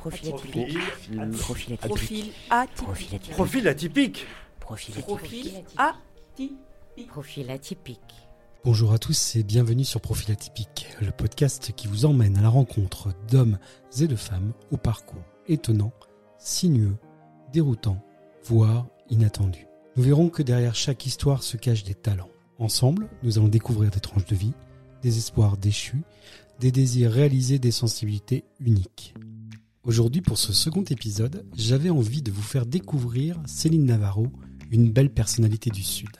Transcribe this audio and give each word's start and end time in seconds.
Profil 0.00 0.32
atypique. 0.32 0.78
Profil 1.38 1.74
atypique. 1.74 2.32
Profil 2.78 3.18
atypique. 3.18 3.30
Profil 3.30 3.68
atypique. 3.68 4.26
Profil 4.58 4.94
atypique. 4.94 4.94
Profil 4.94 4.94
Profil 5.02 5.64
atypique. 5.76 7.06
Profil 7.06 7.50
atypique. 7.50 7.98
Bonjour 8.64 8.94
à 8.94 8.98
tous 8.98 9.36
et 9.36 9.42
bienvenue 9.42 9.84
sur 9.84 10.00
Profil 10.00 10.32
atypique, 10.32 10.86
le 11.02 11.10
podcast 11.10 11.72
qui 11.76 11.86
vous 11.86 12.06
emmène 12.06 12.38
à 12.38 12.40
la 12.40 12.48
rencontre 12.48 13.12
d'hommes 13.30 13.58
et 14.00 14.06
de 14.06 14.16
femmes 14.16 14.54
au 14.70 14.78
parcours 14.78 15.22
étonnant, 15.48 15.92
sinueux, 16.38 16.96
déroutant, 17.52 18.02
voire 18.44 18.86
inattendu. 19.10 19.66
Nous 19.96 20.02
verrons 20.02 20.30
que 20.30 20.42
derrière 20.42 20.74
chaque 20.74 21.04
histoire 21.04 21.42
se 21.42 21.58
cachent 21.58 21.84
des 21.84 21.94
talents. 21.94 22.30
Ensemble, 22.58 23.10
nous 23.22 23.36
allons 23.36 23.48
découvrir 23.48 23.90
des 23.90 24.00
tranches 24.00 24.24
de 24.24 24.36
vie, 24.36 24.54
des 25.02 25.18
espoirs 25.18 25.58
déchus, 25.58 26.04
des 26.58 26.72
désirs 26.72 27.12
réalisés, 27.12 27.58
des 27.58 27.70
sensibilités 27.70 28.44
uniques. 28.60 29.14
Aujourd'hui, 29.82 30.20
pour 30.20 30.36
ce 30.36 30.52
second 30.52 30.84
épisode, 30.84 31.46
j'avais 31.56 31.88
envie 31.88 32.20
de 32.20 32.30
vous 32.30 32.42
faire 32.42 32.66
découvrir 32.66 33.40
Céline 33.46 33.86
Navarro, 33.86 34.26
une 34.70 34.92
belle 34.92 35.08
personnalité 35.08 35.70
du 35.70 35.82
Sud. 35.82 36.10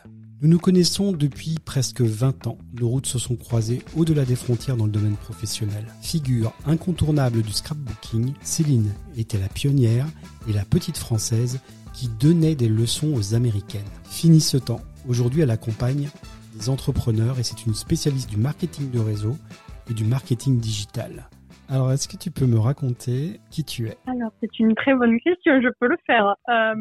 Nous 0.40 0.48
nous 0.48 0.58
connaissons 0.58 1.12
depuis 1.12 1.56
presque 1.62 2.00
20 2.00 2.46
ans. 2.46 2.56
Nos 2.72 2.88
routes 2.88 3.06
se 3.06 3.18
sont 3.18 3.36
croisées 3.36 3.82
au-delà 3.96 4.24
des 4.24 4.34
frontières 4.34 4.78
dans 4.78 4.86
le 4.86 4.90
domaine 4.90 5.16
professionnel. 5.16 5.84
Figure 6.00 6.54
incontournable 6.64 7.42
du 7.42 7.52
scrapbooking, 7.52 8.32
Céline 8.40 8.94
était 9.18 9.38
la 9.38 9.48
pionnière 9.48 10.06
et 10.48 10.54
la 10.54 10.64
petite 10.64 10.96
française 10.96 11.60
qui 11.92 12.08
donnait 12.08 12.54
des 12.54 12.68
leçons 12.68 13.12
aux 13.12 13.34
Américaines. 13.34 13.82
Fini 14.08 14.40
ce 14.40 14.56
temps. 14.56 14.80
Aujourd'hui, 15.06 15.42
elle 15.42 15.50
accompagne 15.50 16.08
des 16.58 16.70
entrepreneurs 16.70 17.38
et 17.38 17.42
c'est 17.42 17.66
une 17.66 17.74
spécialiste 17.74 18.30
du 18.30 18.38
marketing 18.38 18.90
de 18.90 19.00
réseau 19.00 19.36
et 19.90 19.92
du 19.92 20.04
marketing 20.04 20.58
digital. 20.60 21.28
Alors, 21.72 21.92
est-ce 21.92 22.08
que 22.08 22.16
tu 22.16 22.32
peux 22.32 22.46
me 22.46 22.58
raconter 22.58 23.38
qui 23.52 23.62
tu 23.64 23.86
es? 23.86 23.96
Alors, 24.08 24.32
c'est 24.40 24.58
une 24.58 24.74
très 24.74 24.92
bonne 24.94 25.20
question, 25.20 25.60
je 25.62 25.68
peux 25.78 25.86
le 25.86 25.96
faire. 26.04 26.34
Euh, 26.48 26.74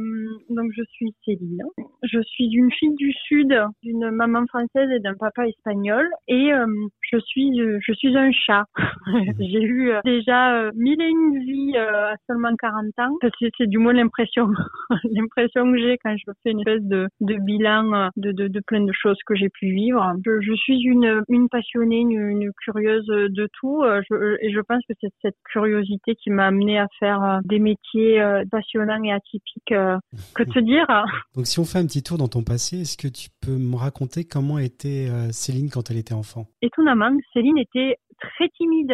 donc, 0.50 0.72
je 0.76 0.82
suis 0.92 1.14
Céline. 1.24 1.62
Je 2.02 2.20
suis 2.24 2.50
une 2.56 2.72
fille 2.72 2.96
du 2.96 3.12
Sud, 3.28 3.54
d'une 3.84 4.10
maman 4.10 4.46
française 4.48 4.90
et 4.90 5.00
d'un 5.00 5.14
papa 5.14 5.48
espagnol. 5.48 6.10
Et 6.28 6.52
euh, 6.52 6.66
je 7.12 7.20
suis 7.20 7.52
je 7.56 7.94
suis 7.94 8.18
un 8.18 8.32
chat. 8.32 8.66
J'ai 9.40 9.62
eu 9.62 9.92
euh, 9.92 10.00
déjà 10.06 10.56
euh, 10.56 10.72
mille 10.76 11.00
et 11.02 11.08
une 11.10 11.40
vies 11.46 11.78
euh, 11.78 12.14
à 12.14 12.16
seulement 12.26 12.56
40 12.60 12.86
ans. 12.98 13.16
C'est, 13.40 13.52
c'est 13.60 13.68
du 13.68 13.78
moins 13.78 13.94
l'impression 13.94 14.48
l'impression 15.12 15.72
que 15.72 15.78
j'ai 15.78 15.98
quand 16.04 16.16
je 16.18 16.32
fais 16.44 16.52
une 16.52 16.60
espèce 16.62 16.84
de, 16.84 17.08
de 17.22 17.36
bilan 17.36 17.94
euh, 17.94 18.08
de, 18.18 18.32
de, 18.32 18.48
de 18.48 18.60
plein 18.66 18.82
de 18.82 18.94
choses 18.94 19.18
que 19.28 19.36
j'ai 19.36 19.50
pu 19.50 19.68
vivre. 19.72 20.04
Je, 20.26 20.42
je 20.42 20.54
suis 20.54 20.82
une, 20.82 21.22
une 21.30 21.48
passionnée, 21.48 22.00
une, 22.00 22.12
une 22.20 22.52
curieuse 22.64 23.06
de 23.08 23.48
tout. 23.60 23.84
euh, 23.84 24.02
Je, 24.10 24.38
et 24.42 24.52
je 24.52 24.60
pense 24.62 24.79
que 24.88 24.94
c'est 25.02 25.12
cette 25.22 25.38
curiosité 25.52 26.16
qui 26.16 26.30
m'a 26.30 26.48
amenée 26.48 26.80
à 26.80 26.88
faire 27.00 27.24
euh, 27.24 27.40
des 27.46 27.60
métiers 27.60 28.22
euh, 28.22 28.44
passionnants 28.52 29.02
et 29.04 29.12
atypiques. 29.12 29.72
euh, 29.72 29.98
Que 30.36 30.44
te 30.44 30.60
dire 30.60 30.86
Donc, 31.36 31.48
si 31.48 31.60
on 31.60 31.66
fait 31.66 31.80
un 31.80 31.86
petit 31.86 32.04
tour 32.04 32.18
dans 32.18 32.28
ton 32.28 32.44
passé, 32.44 32.82
est-ce 32.82 32.98
que 32.98 33.08
tu 33.08 33.30
peux 33.42 33.58
me 33.58 33.76
raconter 33.76 34.24
comment 34.26 34.60
était 34.60 35.08
Céline 35.32 35.70
quand 35.70 35.90
elle 35.92 35.98
était 35.98 36.14
enfant? 36.14 36.48
Étonnamment, 36.62 37.12
Céline 37.34 37.58
était 37.58 37.98
très 38.20 38.50
timide. 38.50 38.94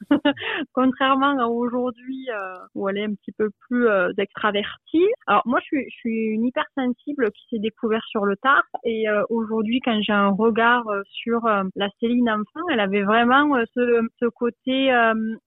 Contrairement 0.72 1.38
à 1.38 1.46
aujourd'hui 1.46 2.28
euh, 2.30 2.54
où 2.74 2.88
elle 2.88 2.98
est 2.98 3.04
un 3.04 3.14
petit 3.14 3.32
peu 3.32 3.50
plus 3.68 3.88
euh, 3.88 4.12
extravertie. 4.18 5.06
Alors 5.26 5.42
moi 5.44 5.60
je 5.60 5.66
suis, 5.66 5.84
je 5.90 5.96
suis 5.96 6.24
une 6.34 6.46
hypersensible 6.46 7.30
qui 7.32 7.46
s'est 7.50 7.58
découverte 7.58 8.04
sur 8.08 8.24
le 8.24 8.36
tard 8.36 8.62
et 8.84 9.08
euh, 9.08 9.22
aujourd'hui 9.30 9.80
quand 9.80 9.98
j'ai 10.02 10.12
un 10.12 10.30
regard 10.30 10.86
euh, 10.88 11.02
sur 11.10 11.44
euh, 11.46 11.64
la 11.76 11.88
Céline 12.00 12.30
enfant, 12.30 12.66
elle 12.70 12.80
avait 12.80 13.02
vraiment 13.02 13.56
euh, 13.56 13.64
ce, 13.74 14.06
ce 14.20 14.26
côté 14.26 14.90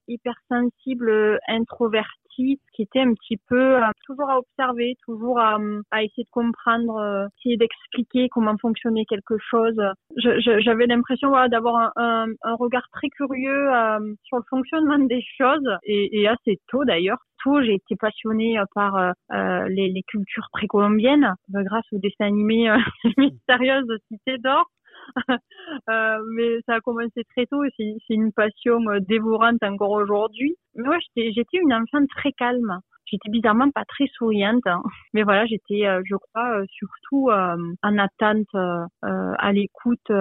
hypersensible 0.07 1.39
introverti 1.47 2.11
qui 2.35 2.59
était 2.79 2.99
un 2.99 3.13
petit 3.13 3.37
peu 3.47 3.77
euh, 3.77 3.81
toujours 4.05 4.29
à 4.29 4.39
observer, 4.39 4.95
toujours 5.05 5.39
à, 5.39 5.57
à 5.91 6.03
essayer 6.03 6.23
de 6.23 6.29
comprendre, 6.31 6.97
euh, 6.97 7.27
essayer 7.39 7.57
d'expliquer 7.57 8.29
comment 8.29 8.55
fonctionnait 8.57 9.05
quelque 9.05 9.37
chose. 9.49 9.79
J'avais 10.17 10.87
l'impression 10.87 11.29
voilà, 11.29 11.47
d'avoir 11.49 11.75
un, 11.75 11.91
un, 11.95 12.25
un 12.43 12.55
regard 12.55 12.87
très 12.91 13.09
curieux 13.09 13.73
euh, 13.73 14.13
sur 14.23 14.37
le 14.37 14.43
fonctionnement 14.49 14.97
des 15.07 15.23
choses 15.37 15.67
et, 15.83 16.21
et 16.21 16.27
assez 16.27 16.59
tôt 16.67 16.85
d'ailleurs. 16.85 17.19
Tôt, 17.43 17.61
j'ai 17.63 17.73
été 17.73 17.95
passionnée 17.95 18.59
euh, 18.59 18.65
par 18.75 18.95
euh, 18.95 19.67
les, 19.69 19.89
les 19.89 20.03
cultures 20.03 20.47
précolombiennes 20.51 21.33
grâce 21.49 21.85
au 21.91 21.97
dessin 21.97 22.25
animé 22.25 22.69
euh, 22.69 22.77
mystérieuse 23.17 23.87
de 23.87 23.97
Cité 24.09 24.37
d'Or. 24.37 24.69
Euh, 25.89 26.17
mais 26.35 26.59
ça 26.65 26.75
a 26.75 26.79
commencé 26.81 27.23
très 27.33 27.45
tôt 27.45 27.63
et 27.63 27.69
c'est 27.77 27.95
c'est 28.05 28.13
une 28.13 28.33
passion 28.33 28.77
euh, 28.89 28.99
dévorante 28.99 29.63
encore 29.63 29.91
aujourd'hui. 29.91 30.57
Mais 30.75 30.87
ouais, 30.89 30.97
j'étais 30.99 31.31
j'étais 31.33 31.57
une 31.57 31.73
enfant 31.73 32.05
très 32.17 32.33
calme. 32.33 32.79
J'étais 33.05 33.29
bizarrement 33.29 33.71
pas 33.71 33.85
très 33.85 34.07
souriante, 34.07 34.65
hein. 34.67 34.83
mais 35.13 35.23
voilà, 35.23 35.45
j'étais, 35.45 35.85
euh, 35.85 36.01
je 36.05 36.15
crois, 36.15 36.61
surtout 36.67 37.29
en 37.31 37.97
attente, 37.97 38.53
à 39.01 39.51
l'écoute 39.53 40.11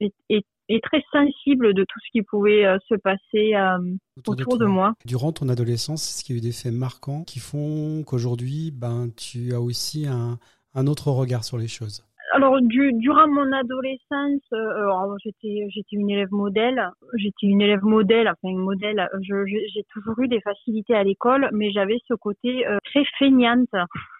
et, 0.00 0.12
et, 0.28 0.44
et 0.68 0.80
très 0.80 1.02
sensible 1.12 1.74
de 1.74 1.84
tout 1.84 1.98
ce 2.04 2.10
qui 2.12 2.22
pouvait 2.22 2.64
euh, 2.64 2.78
se 2.88 2.94
passer 2.96 3.54
euh, 3.54 3.78
autour 4.26 4.58
de, 4.58 4.66
moi. 4.66 4.94
Durant 5.04 5.32
ton 5.32 5.48
adolescence, 5.48 6.08
est-ce 6.08 6.24
qu'il 6.24 6.36
y 6.36 6.38
a 6.38 6.40
eu 6.40 6.42
des 6.42 6.52
faits 6.52 6.72
marquants 6.72 7.24
qui 7.24 7.38
font 7.38 8.02
qu'aujourd'hui, 8.04 8.72
ben, 8.72 9.08
tu 9.16 9.54
as 9.54 9.60
aussi 9.60 10.06
un, 10.06 10.38
un 10.74 10.86
autre 10.86 11.10
regard 11.10 11.44
sur 11.44 11.58
les 11.58 11.68
choses 11.68 12.04
Alors, 12.36 12.60
du, 12.60 12.92
durant 12.92 13.28
mon 13.28 13.50
adolescence, 13.50 14.42
euh, 14.52 14.70
alors, 14.76 15.16
j'étais 15.24 15.68
j'étais 15.70 15.96
une 15.96 16.10
élève 16.10 16.28
modèle. 16.32 16.90
J'étais 17.14 17.46
une 17.46 17.62
élève 17.62 17.82
modèle, 17.82 18.28
enfin 18.28 18.50
une 18.52 18.58
modèle. 18.58 19.08
J'ai 19.22 19.82
toujours 19.90 20.18
eu 20.20 20.28
des 20.28 20.42
facilités 20.42 20.94
à 20.94 21.02
l'école, 21.02 21.48
mais 21.54 21.70
j'avais 21.70 21.96
ce 22.06 22.12
côté 22.12 22.66
euh, 22.66 22.76
très 22.84 23.04
feignante 23.18 23.70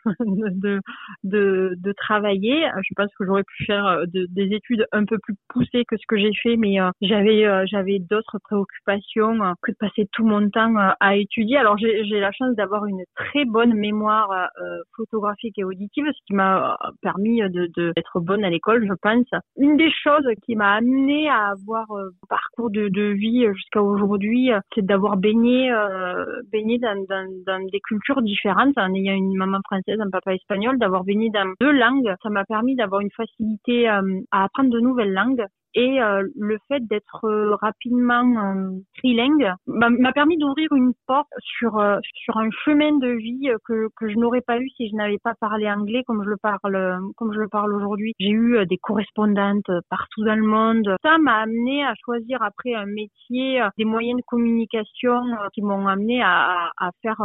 de, 0.20 0.80
de 1.24 1.74
de 1.76 1.92
travailler. 1.92 2.66
Je 2.88 2.94
pense 2.96 3.10
que 3.18 3.26
j'aurais 3.26 3.44
pu 3.44 3.64
faire 3.66 3.84
euh, 3.86 4.04
de- 4.06 4.26
des 4.30 4.54
études 4.54 4.86
un 4.92 5.04
peu 5.04 5.18
plus 5.18 5.34
poussées 5.50 5.84
que 5.86 5.98
ce 5.98 6.06
que 6.08 6.16
j'ai 6.16 6.32
fait, 6.42 6.56
mais 6.56 6.80
euh, 6.80 6.90
j'avais 7.02 7.44
euh, 7.46 7.66
j'avais 7.70 7.98
d'autres 7.98 8.38
préoccupations 8.44 9.36
que 9.62 9.72
de 9.72 9.76
passer 9.78 10.08
tout 10.12 10.24
mon 10.24 10.48
temps 10.48 10.74
à 11.00 11.16
étudier. 11.16 11.58
Alors 11.58 11.76
j'ai 11.76 12.02
la 12.18 12.32
chance 12.32 12.56
d'avoir 12.56 12.86
une 12.86 13.02
très 13.14 13.44
bonne 13.44 13.74
mémoire 13.74 14.48
photographique 14.96 15.58
et 15.58 15.64
auditive, 15.64 16.06
ce 16.06 16.20
qui 16.26 16.32
m'a 16.34 16.78
permis 17.02 17.40
de 17.42 17.68
de- 17.76 17.92
bonne 18.14 18.44
à 18.44 18.50
l'école, 18.50 18.86
je 18.86 18.94
pense. 19.00 19.26
Une 19.56 19.76
des 19.76 19.90
choses 19.90 20.26
qui 20.44 20.56
m'a 20.56 20.74
amenée 20.74 21.28
à 21.28 21.50
avoir 21.50 21.90
euh, 21.90 22.08
un 22.08 22.26
parcours 22.28 22.70
de, 22.70 23.12
vie 23.12 23.46
jusqu'à 23.54 23.82
aujourd'hui, 23.82 24.52
euh, 24.52 24.60
c'est 24.74 24.84
d'avoir 24.84 25.16
baigné 25.16 25.70
euh, 25.70 26.24
baigné 26.52 26.78
dans, 26.78 27.66
des 27.70 27.80
cultures 27.80 28.22
différentes 28.22 28.76
en 28.76 28.92
ayant 28.94 29.14
une 29.14 29.36
maman 29.36 29.58
française, 29.64 30.00
un 30.00 30.10
papa 30.10 30.34
espagnol, 30.34 30.78
d'avoir 30.78 31.04
baigné 31.04 31.30
dans 31.30 31.52
deux 31.60 31.72
langues. 31.72 32.14
Ça 32.22 32.30
m'a 32.30 32.44
permis 32.44 32.76
d'avoir 32.76 33.00
une 33.00 33.10
facilité 33.16 33.88
à 33.88 34.02
apprendre 34.30 34.70
de 34.70 34.80
nouvelles 34.80 35.12
langues 35.12 35.44
et 35.76 36.02
euh, 36.02 36.22
le 36.36 36.58
fait 36.68 36.80
d'être 36.88 37.24
euh, 37.24 37.54
rapidement 37.56 38.24
euh, 38.24 38.70
trilingue 38.98 39.52
m'a 39.66 40.12
permis 40.12 40.36
d'ouvrir 40.38 40.68
une 40.72 40.92
porte 41.06 41.28
sur 41.58 41.78
euh, 41.78 41.98
sur 42.24 42.36
un 42.38 42.48
chemin 42.64 42.96
de 42.98 43.08
vie 43.08 43.48
que 43.66 43.88
que 43.96 44.08
je 44.08 44.16
n'aurais 44.18 44.40
pas 44.40 44.58
eu 44.58 44.68
si 44.70 44.88
je 44.88 44.96
n'avais 44.96 45.18
pas 45.22 45.34
parlé 45.40 45.70
anglais 45.70 46.02
comme 46.06 46.24
je 46.24 46.30
le 46.30 46.36
parle 46.38 46.98
comme 47.16 47.32
je 47.34 47.38
le 47.40 47.48
parle 47.48 47.74
aujourd'hui. 47.74 48.14
J'ai 48.18 48.30
eu 48.30 48.64
des 48.66 48.78
correspondantes 48.78 49.70
partout 49.90 50.24
dans 50.24 50.34
le 50.34 50.46
monde. 50.46 50.96
Ça 51.02 51.18
m'a 51.18 51.42
amené 51.42 51.84
à 51.84 51.92
choisir 52.04 52.42
après 52.42 52.72
un 52.74 52.86
métier, 52.86 53.62
des 53.76 53.84
moyens 53.84 54.18
de 54.18 54.24
communication 54.26 55.20
qui 55.52 55.60
m'ont 55.62 55.86
amené 55.86 56.22
à, 56.22 56.70
à 56.78 56.90
faire 57.02 57.20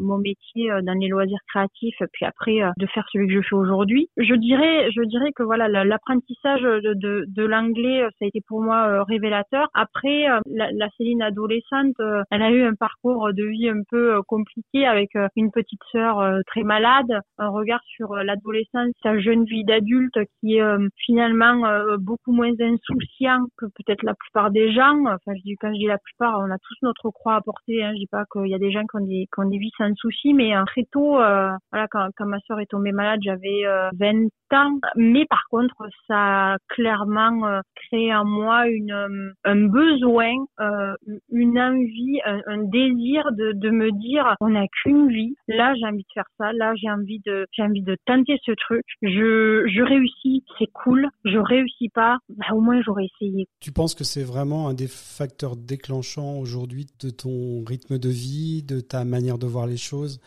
mon 0.00 0.18
métier 0.18 0.68
dans 0.82 0.98
les 0.98 1.08
loisirs 1.08 1.38
créatifs, 1.48 2.02
puis 2.12 2.24
après 2.26 2.58
de 2.76 2.86
faire 2.86 3.06
celui 3.12 3.28
que 3.28 3.34
je 3.34 3.40
fais 3.48 3.54
aujourd'hui. 3.54 4.08
Je 4.16 4.34
dirais, 4.34 4.90
je 4.90 5.02
dirais 5.02 5.30
que 5.36 5.42
voilà, 5.44 5.68
la- 5.68 5.84
l'apprentissage 5.84 6.62
de, 6.62 6.94
de, 6.94 7.24
de 7.28 7.44
l'anglais, 7.44 7.83
euh, 7.86 8.08
ça 8.18 8.24
a 8.24 8.28
été 8.28 8.40
pour 8.46 8.60
moi 8.60 8.86
euh, 8.88 9.02
révélateur. 9.02 9.68
Après, 9.74 10.28
euh, 10.28 10.40
la, 10.46 10.70
la 10.72 10.88
Céline 10.96 11.22
adolescente, 11.22 11.96
elle 12.30 12.42
a 12.42 12.50
eu 12.50 12.62
un 12.62 12.74
parcours 12.74 13.32
de 13.32 13.44
vie 13.44 13.68
un 13.68 13.82
peu 13.88 14.20
compliqué 14.22 14.86
avec 14.86 15.10
une 15.36 15.50
petite 15.50 15.80
sœur 15.90 16.22
très 16.46 16.62
malade, 16.62 17.20
un 17.38 17.48
regard 17.48 17.80
sur 17.84 18.14
l'adolescence, 18.14 18.92
sa 19.02 19.18
jeune 19.18 19.44
vie 19.44 19.64
d'adulte 19.64 20.18
qui 20.40 20.56
est 20.56 20.62
finalement 21.04 21.62
beaucoup 21.98 22.32
moins 22.32 22.52
insouciant 22.60 23.46
que 23.56 23.66
peut-être 23.66 24.02
la 24.02 24.14
plupart 24.14 24.50
des 24.50 24.72
gens. 24.72 25.04
Enfin, 25.06 25.32
je 25.36 25.42
dis 25.42 25.56
quand 25.56 25.72
je 25.72 25.78
dis 25.78 25.86
la 25.86 25.98
plupart, 25.98 26.38
on 26.40 26.50
a 26.50 26.58
tous 26.58 26.76
notre 26.82 27.10
croix 27.10 27.36
à 27.36 27.40
porter. 27.40 27.84
Hein. 27.84 27.92
Je 27.94 28.00
dis 28.00 28.06
pas 28.06 28.24
qu'il 28.32 28.46
y 28.46 28.54
a 28.54 28.58
des 28.58 28.72
gens 28.72 28.82
qui 28.82 28.96
ont 28.96 29.06
des, 29.06 29.26
qui 29.32 29.40
ont 29.40 29.48
des 29.48 29.58
vies 29.58 29.72
sans 29.76 29.94
souci, 29.96 30.34
mais 30.34 30.52
très 30.66 30.84
tôt, 30.90 31.20
euh, 31.20 31.50
voilà, 31.72 31.86
quand, 31.90 32.08
quand 32.16 32.26
ma 32.26 32.38
sœur 32.40 32.60
est 32.60 32.66
tombée 32.66 32.92
malade, 32.92 33.20
j'avais 33.22 33.66
euh, 33.66 33.90
20 33.98 34.28
ans. 34.52 34.78
Mais 34.96 35.24
par 35.26 35.44
contre, 35.50 35.74
ça 36.06 36.54
a 36.54 36.56
clairement 36.68 37.46
euh, 37.46 37.60
créé 37.74 38.14
en 38.14 38.24
moi 38.24 38.68
une, 38.68 38.92
euh, 38.92 39.32
un 39.44 39.66
besoin, 39.66 40.32
euh, 40.60 40.94
une 41.30 41.58
envie, 41.58 42.20
un, 42.24 42.64
désir 42.64 43.24
de, 43.32 43.52
de, 43.52 43.70
me 43.70 43.90
dire 43.92 44.36
on 44.40 44.50
n'a 44.50 44.66
qu'une 44.68 45.08
vie. 45.08 45.34
Là, 45.48 45.74
j'ai 45.74 45.86
envie 45.86 46.02
de 46.02 46.12
faire 46.14 46.28
ça. 46.38 46.52
Là, 46.52 46.74
j'ai 46.76 46.90
envie 46.90 47.20
de, 47.26 47.46
j'ai 47.52 47.62
envie 47.62 47.82
de 47.82 47.96
tenter 48.06 48.38
ce 48.44 48.52
truc. 48.52 48.84
Je, 49.02 49.66
je 49.66 49.82
réussis, 49.82 50.44
c'est 50.58 50.70
cool. 50.72 51.08
Je 51.24 51.38
réussis 51.38 51.88
pas, 51.90 52.18
bah, 52.28 52.46
au 52.52 52.60
moins 52.60 52.80
j'aurais 52.82 53.06
essayé. 53.06 53.46
Tu 53.60 53.72
penses 53.72 53.94
que 53.94 54.04
c'est 54.04 54.24
vraiment 54.24 54.68
un 54.68 54.74
des 54.74 54.88
facteurs 54.88 55.56
déclenchants 55.56 56.38
aujourd'hui 56.38 56.86
de 57.00 57.10
ton 57.10 57.64
rythme 57.64 57.98
de 57.98 58.08
vie, 58.08 58.62
de 58.62 58.80
ta 58.80 59.04
manière 59.04 59.38
de 59.38 59.46
voir 59.46 59.66
les 59.66 59.76
choses? 59.76 60.20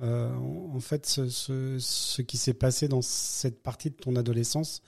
Euh, 0.00 0.34
en 0.34 0.80
fait, 0.80 1.06
ce, 1.06 1.28
ce, 1.78 2.22
qui 2.22 2.36
s'est 2.36 2.54
passé 2.54 2.88
dans 2.88 3.02
cette 3.02 3.62
partie 3.62 3.90
de 3.90 3.94
ton 3.94 4.16
adolescence 4.16 4.82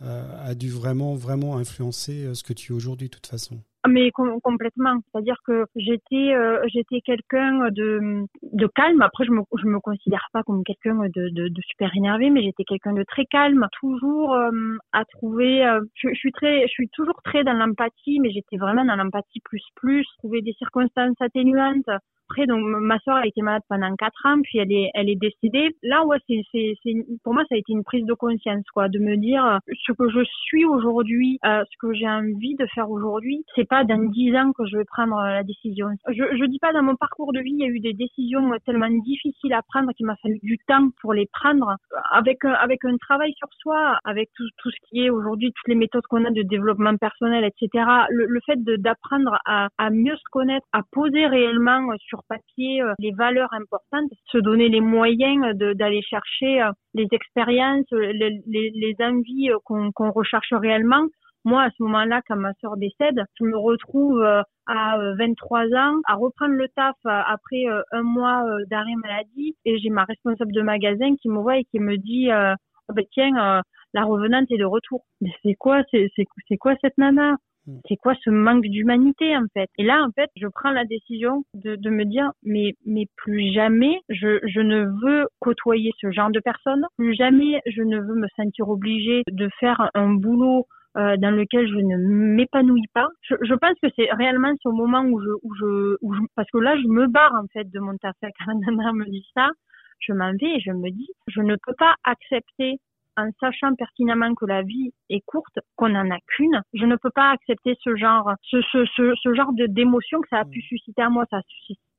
a 0.00 0.54
dû 0.54 0.70
vraiment, 0.70 1.14
vraiment 1.14 1.56
influencer 1.56 2.26
euh, 2.26 2.34
ce 2.34 2.42
que 2.42 2.52
tu 2.52 2.72
es 2.72 2.76
aujourd'hui, 2.76 3.08
de 3.08 3.14
toute 3.14 3.26
façon. 3.26 3.58
Mais 3.86 4.10
com 4.12 4.40
complètement. 4.42 4.96
C'est-à-dire 5.12 5.36
que 5.46 5.66
j'étais 5.76 6.32
euh, 6.34 6.62
j'étais 6.72 7.00
quelqu'un 7.02 7.68
de, 7.70 8.24
de 8.42 8.66
calme. 8.66 9.02
Après, 9.02 9.26
je 9.26 9.30
me, 9.30 9.42
je 9.58 9.66
me 9.66 9.78
considère 9.78 10.26
pas 10.32 10.42
comme 10.42 10.64
quelqu'un 10.64 10.96
de, 11.14 11.28
de, 11.28 11.60
super 11.68 11.90
énervé, 11.94 12.30
mais 12.30 12.42
j'étais 12.42 12.64
quelqu'un 12.64 12.94
de 12.94 13.02
très 13.02 13.26
calme, 13.26 13.66
toujours 13.78 14.34
euh, 14.34 14.50
à 14.92 15.04
trouver. 15.04 15.66
Euh, 15.66 15.80
je, 15.94 16.08
je, 16.08 16.18
suis 16.18 16.32
très, 16.32 16.62
je 16.62 16.72
suis 16.72 16.88
toujours 16.88 17.20
très 17.24 17.44
dans 17.44 17.52
l'empathie, 17.52 18.20
mais 18.20 18.30
j'étais 18.30 18.56
vraiment 18.56 18.86
dans 18.86 18.96
l'empathie 18.96 19.40
plus 19.44 19.62
plus. 19.74 20.06
Trouver 20.18 20.40
des 20.40 20.54
circonstances 20.54 21.20
atténuantes 21.20 21.90
après, 22.28 22.46
donc 22.46 22.64
ma 22.64 22.98
soeur 23.00 23.16
a 23.16 23.26
été 23.26 23.42
malade 23.42 23.62
pendant 23.68 23.94
quatre 23.96 24.26
ans, 24.26 24.40
puis 24.42 24.58
elle 24.58 24.72
est, 24.72 24.90
elle 24.94 25.08
est 25.08 25.16
décédée. 25.16 25.76
Là, 25.82 26.04
ouais, 26.06 26.18
c'est, 26.28 26.42
c'est, 26.52 26.74
c'est, 26.82 26.94
pour 27.22 27.34
moi, 27.34 27.44
ça 27.48 27.54
a 27.54 27.58
été 27.58 27.72
une 27.72 27.84
prise 27.84 28.04
de 28.04 28.14
conscience, 28.14 28.64
quoi, 28.72 28.88
de 28.88 28.98
me 28.98 29.16
dire 29.16 29.44
euh, 29.44 29.58
ce 29.86 29.92
que 29.92 30.08
je 30.10 30.24
suis 30.46 30.64
aujourd'hui, 30.64 31.38
euh, 31.44 31.64
ce 31.70 31.76
que 31.78 31.92
j'ai 31.94 32.08
envie 32.08 32.54
de 32.56 32.66
faire 32.74 32.90
aujourd'hui. 32.90 33.44
C'est 33.54 33.68
pas 33.68 33.84
dans 33.84 34.02
dix 34.10 34.34
ans 34.36 34.52
que 34.52 34.66
je 34.66 34.78
vais 34.78 34.84
prendre 34.84 35.16
euh, 35.18 35.34
la 35.34 35.42
décision. 35.42 35.88
Je, 36.08 36.24
je 36.36 36.44
dis 36.46 36.58
pas 36.58 36.72
dans 36.72 36.82
mon 36.82 36.96
parcours 36.96 37.32
de 37.32 37.40
vie, 37.40 37.52
il 37.52 37.60
y 37.60 37.64
a 37.64 37.68
eu 37.68 37.80
des 37.80 37.92
décisions 37.92 38.50
tellement 38.64 38.90
difficiles 38.90 39.52
à 39.52 39.62
prendre 39.62 39.92
qu'il 39.92 40.06
m'a 40.06 40.16
fallu 40.16 40.38
du 40.42 40.58
temps 40.66 40.88
pour 41.00 41.12
les 41.12 41.28
prendre. 41.32 41.76
Avec 42.12 42.44
avec 42.44 42.84
un 42.84 42.96
travail 42.96 43.32
sur 43.36 43.48
soi, 43.60 43.98
avec 44.04 44.30
tout, 44.36 44.48
tout 44.58 44.70
ce 44.70 44.76
qui 44.88 45.04
est 45.04 45.10
aujourd'hui, 45.10 45.52
toutes 45.52 45.68
les 45.68 45.74
méthodes 45.74 46.06
qu'on 46.08 46.24
a 46.24 46.30
de 46.30 46.42
développement 46.42 46.96
personnel, 46.96 47.44
etc. 47.44 47.84
Le, 48.10 48.26
le 48.26 48.40
fait 48.46 48.62
de, 48.62 48.76
d'apprendre 48.76 49.38
à, 49.46 49.68
à 49.78 49.90
mieux 49.90 50.16
se 50.16 50.30
connaître, 50.30 50.66
à 50.72 50.82
poser 50.92 51.26
réellement 51.26 51.80
sur 51.98 52.13
sur 52.14 52.22
papier 52.28 52.80
euh, 52.80 52.94
les 53.00 53.12
valeurs 53.12 53.52
importantes, 53.52 54.10
se 54.26 54.38
donner 54.38 54.68
les 54.68 54.80
moyens 54.80 55.56
d'aller 55.56 56.02
chercher 56.02 56.62
euh, 56.62 56.70
les 56.94 57.08
expériences, 57.10 57.90
les, 57.90 58.40
les, 58.46 58.70
les 58.70 58.96
envies 59.00 59.50
euh, 59.50 59.58
qu'on 59.64 59.90
qu'on 59.92 60.12
recherche 60.12 60.52
réellement. 60.52 61.06
Moi, 61.44 61.62
à 61.62 61.70
ce 61.76 61.82
moment-là, 61.82 62.22
quand 62.26 62.36
ma 62.36 62.54
sœur 62.60 62.76
décède, 62.76 63.22
je 63.38 63.44
me 63.44 63.58
retrouve 63.58 64.22
à 64.22 64.98
23 65.18 65.60
ans 65.74 66.00
à 66.06 66.14
reprendre 66.14 66.54
le 66.54 66.68
taf 66.68 66.96
après 67.04 67.64
un 67.92 68.02
mois 68.02 68.46
d'arrêt 68.70 68.94
maladie 68.96 69.54
et 69.66 69.78
j'ai 69.78 69.90
ma 69.90 70.04
responsable 70.04 70.52
de 70.52 70.62
magasin 70.62 71.14
qui 71.20 71.28
me 71.28 71.38
voit 71.40 71.58
et 71.58 71.64
qui 71.64 71.80
me 71.80 71.98
dit 71.98 72.30
oh 72.32 72.94
ben 72.94 73.04
tiens 73.12 73.62
la 73.92 74.04
revenante 74.04 74.50
est 74.50 74.56
de 74.56 74.64
retour. 74.64 75.04
C'est 75.42 75.52
quoi 75.52 75.82
c'est 75.92 76.56
quoi 76.56 76.76
cette 76.80 76.96
nana? 76.96 77.36
C'est 77.88 77.96
quoi 77.96 78.14
ce 78.22 78.30
manque 78.30 78.64
d'humanité 78.64 79.36
en 79.36 79.46
fait? 79.54 79.68
Et 79.78 79.84
là 79.84 80.04
en 80.04 80.10
fait, 80.12 80.30
je 80.36 80.46
prends 80.48 80.70
la 80.70 80.84
décision 80.84 81.44
de, 81.54 81.76
de 81.76 81.90
me 81.90 82.04
dire 82.04 82.30
mais 82.42 82.74
mais 82.86 83.06
plus 83.16 83.52
jamais 83.52 84.00
je, 84.08 84.38
je 84.46 84.60
ne 84.60 84.86
veux 85.02 85.26
côtoyer 85.40 85.92
ce 86.00 86.10
genre 86.10 86.30
de 86.30 86.40
personnes. 86.40 86.84
Plus 86.98 87.14
jamais 87.14 87.60
je 87.66 87.82
ne 87.82 87.98
veux 87.98 88.14
me 88.14 88.28
sentir 88.36 88.68
obligée 88.68 89.22
de 89.30 89.48
faire 89.60 89.90
un 89.94 90.14
boulot 90.14 90.66
euh, 90.96 91.16
dans 91.16 91.30
lequel 91.30 91.66
je 91.66 91.74
ne 91.74 91.96
m'épanouis 92.36 92.86
pas. 92.92 93.08
Je, 93.22 93.34
je, 93.42 93.54
pense 93.54 93.74
que 93.82 93.88
c'est 93.96 94.12
réellement 94.12 94.52
ce 94.62 94.68
moment 94.68 95.02
où 95.02 95.20
je, 95.20 95.30
où 95.42 95.54
je, 95.54 95.96
où 96.02 96.14
je, 96.14 96.20
parce 96.36 96.48
que 96.50 96.58
là 96.58 96.76
je 96.76 96.86
me 96.86 97.08
barre 97.08 97.34
en 97.34 97.46
fait 97.52 97.68
de 97.68 97.80
mon 97.80 97.96
taf 97.96 98.14
quand 98.22 98.54
Nana 98.54 98.92
me 98.92 99.04
dit 99.06 99.26
ça. 99.34 99.48
Je 100.00 100.12
m'en 100.12 100.32
vais 100.32 100.56
et 100.56 100.60
je 100.60 100.70
me 100.70 100.90
dis, 100.90 101.08
je 101.28 101.40
ne 101.40 101.56
peux 101.56 101.74
pas 101.78 101.94
accepter 102.04 102.78
en 103.16 103.30
sachant 103.40 103.74
pertinemment 103.74 104.34
que 104.34 104.46
la 104.46 104.62
vie 104.62 104.92
est 105.10 105.22
courte, 105.26 105.58
qu'on 105.76 105.90
n'en 105.90 106.10
a 106.10 106.18
qu'une, 106.26 106.60
je 106.72 106.84
ne 106.84 106.96
peux 106.96 107.10
pas 107.14 107.30
accepter 107.30 107.76
ce 107.82 107.96
genre, 107.96 108.32
ce, 108.42 108.60
ce, 108.72 108.84
ce, 108.96 109.14
ce 109.22 109.34
genre 109.34 109.52
de 109.52 109.66
d'émotion 109.66 110.20
que 110.20 110.28
ça 110.28 110.40
a 110.40 110.44
pu 110.44 110.58
mm. 110.58 110.68
susciter 110.68 111.02
à 111.02 111.10
moi. 111.10 111.24
Ça 111.30 111.38
a 111.38 111.42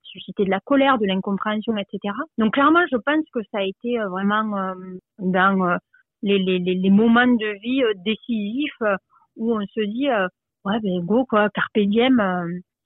suscité 0.04 0.46
de 0.46 0.50
la 0.50 0.60
colère, 0.62 0.98
de 0.98 1.06
l'incompréhension, 1.06 1.76
etc. 1.78 2.14
Donc 2.38 2.54
clairement, 2.54 2.86
je 2.92 2.98
pense 2.98 3.26
que 3.34 3.40
ça 3.52 3.60
a 3.60 3.64
été 3.64 4.00
euh, 4.00 4.08
vraiment 4.10 4.58
euh, 4.58 4.74
dans 5.20 5.62
euh, 5.68 5.78
les, 6.22 6.40
les, 6.40 6.60
les, 6.60 6.90
moments 6.90 7.28
de 7.28 7.60
vie 7.60 7.84
décisifs 8.04 8.82
où 9.36 9.54
on 9.54 9.66
se 9.66 9.82
dit 9.86 10.08
ouais 10.64 10.80
ben 10.82 11.06
go 11.06 11.26
quoi, 11.26 11.50
carpe 11.50 11.78
diem. 11.78 12.16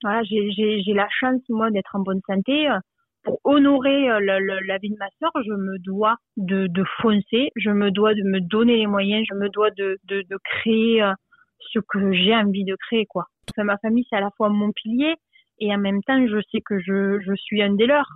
voilà, 0.02 0.22
j'ai 0.24 0.50
j'ai 0.50 0.92
la 0.92 1.08
chance 1.08 1.40
moi 1.48 1.70
d'être 1.70 1.94
en 1.94 2.00
bonne 2.00 2.20
santé 2.26 2.68
pour 3.22 3.40
honorer 3.44 4.10
euh, 4.10 4.20
la, 4.20 4.78
vie 4.78 4.90
de 4.90 4.96
ma 4.98 5.08
sœur, 5.18 5.30
je 5.44 5.52
me 5.52 5.78
dois 5.78 6.16
de, 6.36 6.66
de, 6.66 6.84
foncer, 7.00 7.50
je 7.56 7.70
me 7.70 7.90
dois 7.90 8.14
de 8.14 8.22
me 8.22 8.40
donner 8.40 8.76
les 8.76 8.86
moyens, 8.86 9.26
je 9.30 9.34
me 9.34 9.48
dois 9.48 9.70
de, 9.70 9.98
de, 10.04 10.22
de 10.22 10.38
créer 10.44 11.02
euh, 11.02 11.12
ce 11.72 11.78
que 11.80 12.12
j'ai 12.12 12.34
envie 12.34 12.64
de 12.64 12.76
créer, 12.76 13.06
quoi. 13.06 13.26
Enfin, 13.50 13.64
ma 13.64 13.78
famille, 13.78 14.06
c'est 14.08 14.16
à 14.16 14.20
la 14.20 14.30
fois 14.36 14.48
mon 14.48 14.72
pilier 14.72 15.14
et 15.58 15.74
en 15.74 15.78
même 15.78 16.02
temps, 16.02 16.26
je 16.26 16.40
sais 16.50 16.60
que 16.64 16.78
je, 16.80 17.20
je 17.20 17.34
suis 17.34 17.62
un 17.62 17.74
des 17.74 17.86
leurs. 17.86 18.10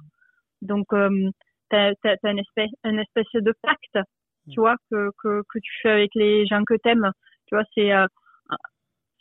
Donc, 0.63 0.87
euh, 0.93 1.31
t'as 1.69 1.91
as, 1.91 2.17
as, 2.23 2.31
une 2.31 2.39
espèce, 2.39 2.71
une 2.85 2.99
espèce 2.99 3.27
de 3.35 3.53
pacte, 3.63 3.99
tu 4.51 4.61
vois, 4.61 4.77
que, 4.91 5.11
que, 5.23 5.43
que 5.49 5.59
tu 5.59 5.73
fais 5.83 5.91
avec 5.91 6.11
les 6.15 6.47
gens 6.47 6.65
que 6.65 6.75
t'aimes. 6.75 7.11
Tu 7.47 7.55
vois, 7.55 7.65
c'est 7.75 7.93
euh, 7.93 8.07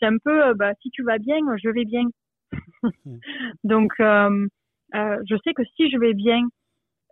un 0.02 0.18
peu, 0.24 0.54
bah, 0.54 0.72
si 0.82 0.90
tu 0.92 1.04
vas 1.04 1.18
bien, 1.18 1.38
je 1.62 1.70
vais 1.70 1.86
bien. 1.86 2.06
Donc, 3.64 3.92
euh, 4.00 4.48
euh, 4.96 5.18
je 5.28 5.36
sais 5.44 5.54
que 5.54 5.64
si 5.76 5.90
je 5.90 5.98
vais 5.98 6.14
bien, 6.14 6.42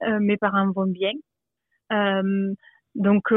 euh, 0.04 0.20
mes 0.20 0.38
parents 0.38 0.72
vont 0.72 0.88
bien. 0.88 1.12
Euh, 1.92 2.54
donc, 2.96 3.34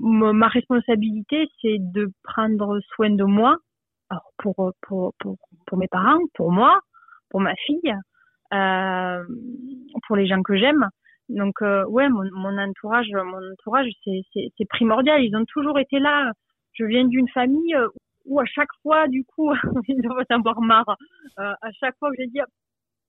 ma 0.00 0.48
responsabilité, 0.48 1.48
c'est 1.60 1.78
de 1.78 2.10
prendre 2.24 2.80
soin 2.94 3.10
de 3.10 3.22
moi, 3.22 3.56
pour, 4.38 4.72
pour, 4.82 5.14
pour, 5.20 5.78
mes 5.78 5.86
parents, 5.86 6.18
pour 6.34 6.50
moi, 6.50 6.80
pour 7.30 7.40
ma 7.40 7.54
fille, 7.54 7.94
pour 8.50 10.16
les 10.16 10.26
gens 10.26 10.42
que 10.42 10.56
j'aime. 10.56 10.88
Donc, 11.28 11.60
ouais, 11.60 12.08
mon, 12.08 12.28
mon 12.32 12.58
entourage, 12.58 13.06
mon 13.12 13.52
entourage, 13.52 13.86
c'est 14.04 14.68
primordial. 14.68 15.22
Ils 15.22 15.36
ont 15.36 15.44
toujours 15.44 15.78
été 15.78 16.00
là. 16.00 16.32
Je 16.72 16.84
viens 16.84 17.04
d'une 17.04 17.28
famille 17.28 17.76
où 18.24 18.40
à 18.40 18.46
chaque 18.46 18.72
fois, 18.82 19.06
du 19.06 19.24
coup, 19.24 19.52
ils 19.88 20.02
doivent 20.02 20.24
avoir 20.28 20.60
marre. 20.60 20.96
à 21.36 21.70
chaque 21.78 21.96
fois 21.98 22.10
que 22.10 22.16
j'ai 22.18 22.26
dit, 22.26 22.40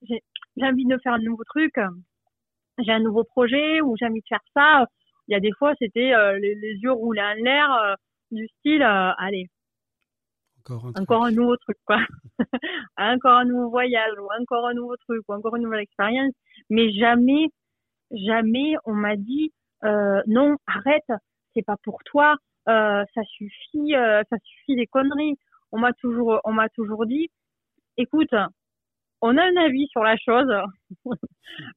j'ai 0.01 0.22
envie 0.62 0.86
de 0.86 0.98
faire 1.04 1.13
un 1.13 1.19
nouveau 1.19 1.44
truc, 1.46 1.74
j'ai 2.80 2.92
un 2.92 3.00
nouveau 3.00 3.24
projet 3.24 3.81
ou 3.81 3.96
j'ai 3.98 4.06
envie 4.06 4.22
de 4.22 4.28
faire 4.28 4.44
ça. 4.56 4.86
Il 5.28 5.34
y 5.34 5.36
a 5.36 5.40
des 5.40 5.51
fois, 5.57 5.74
c'était 5.80 6.13
euh, 6.13 6.40
les, 6.40 6.56
les, 6.56 6.74
yeux 6.81 6.92
roulés 6.92 7.22
en 7.22 7.36
l'air, 7.36 7.72
euh, 7.72 7.94
du 8.31 8.48
style, 8.48 8.81
euh, 8.81 9.12
allez, 9.18 9.48
encore 10.60 10.86
un, 10.88 11.01
encore 11.01 11.25
un 11.25 11.31
nouveau 11.31 11.56
truc, 11.57 11.78
quoi. 11.86 12.00
encore 12.98 13.38
un 13.38 13.46
nouveau 13.46 13.69
voyage, 13.69 14.13
ou 14.19 14.28
encore 14.42 14.68
un 14.68 14.74
nouveau 14.74 14.98
truc, 14.98 15.22
ou 15.28 15.34
encore 15.34 15.56
une 15.56 15.63
nouvelle 15.63 15.81
expérience. 15.81 16.34
Mais 16.69 16.92
jamais, 16.94 17.50
jamais 18.12 18.75
on 18.86 18.94
m'a 18.94 19.15
dit, 19.15 19.51
non, 19.84 20.58
arrête, 20.68 21.12
c'est 21.53 21.65
pas 21.65 21.77
pour 21.84 22.00
toi, 22.06 22.36
ça 22.65 23.24
suffit, 23.25 23.94
ça 23.94 24.38
suffit 24.44 24.75
les 24.75 24.88
conneries. 24.88 25.38
On 25.72 25.79
m'a 25.79 25.94
toujours, 25.94 26.39
on 26.44 26.51
m'a 26.51 26.70
toujours 26.70 27.06
dit, 27.06 27.29
écoute, 27.98 28.34
on 29.21 29.38
a 29.38 29.43
un 29.43 29.55
avis 29.57 29.88
sur 29.88 30.03
la 30.03 30.15
chose, 30.17 30.51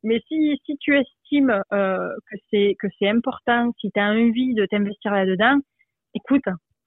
mais 0.02 0.20
si, 0.28 0.61
si 0.64 0.76
tu 0.78 0.96
estimes 0.96 1.62
euh, 1.72 2.11
que 2.30 2.37
c'est 2.50 2.76
que 2.80 2.87
c'est 2.99 3.08
important, 3.08 3.72
si 3.80 3.90
tu 3.92 4.00
as 4.00 4.11
envie 4.11 4.54
de 4.54 4.66
t'investir 4.66 5.12
là-dedans, 5.12 5.58
écoute, 6.14 6.44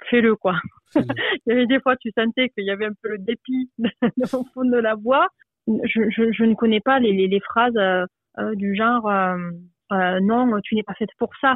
fais-le 0.09 0.35
quoi. 0.35 0.55
Il 0.95 1.03
y 1.47 1.51
avait 1.51 1.67
des 1.67 1.79
fois 1.79 1.95
tu 1.97 2.11
sentais 2.17 2.49
qu'il 2.49 2.65
y 2.65 2.71
avait 2.71 2.85
un 2.85 2.93
peu 3.01 3.09
le 3.09 3.17
dépit 3.19 3.69
au 4.33 4.43
fond 4.53 4.65
de 4.65 4.77
la 4.77 4.95
voix. 4.95 5.27
Je, 5.67 6.09
je, 6.09 6.31
je 6.31 6.43
ne 6.43 6.53
connais 6.53 6.79
pas 6.79 6.99
les, 6.99 7.11
les, 7.11 7.27
les 7.27 7.39
phrases 7.39 7.75
euh, 7.77 8.05
euh 8.37 8.55
du 8.55 8.75
genre 8.75 9.09
euh, 9.09 9.35
euh, 9.91 10.19
non, 10.21 10.59
tu 10.63 10.75
n'es 10.75 10.83
pas 10.83 10.93
faite 10.93 11.09
pour 11.17 11.31
ça. 11.41 11.55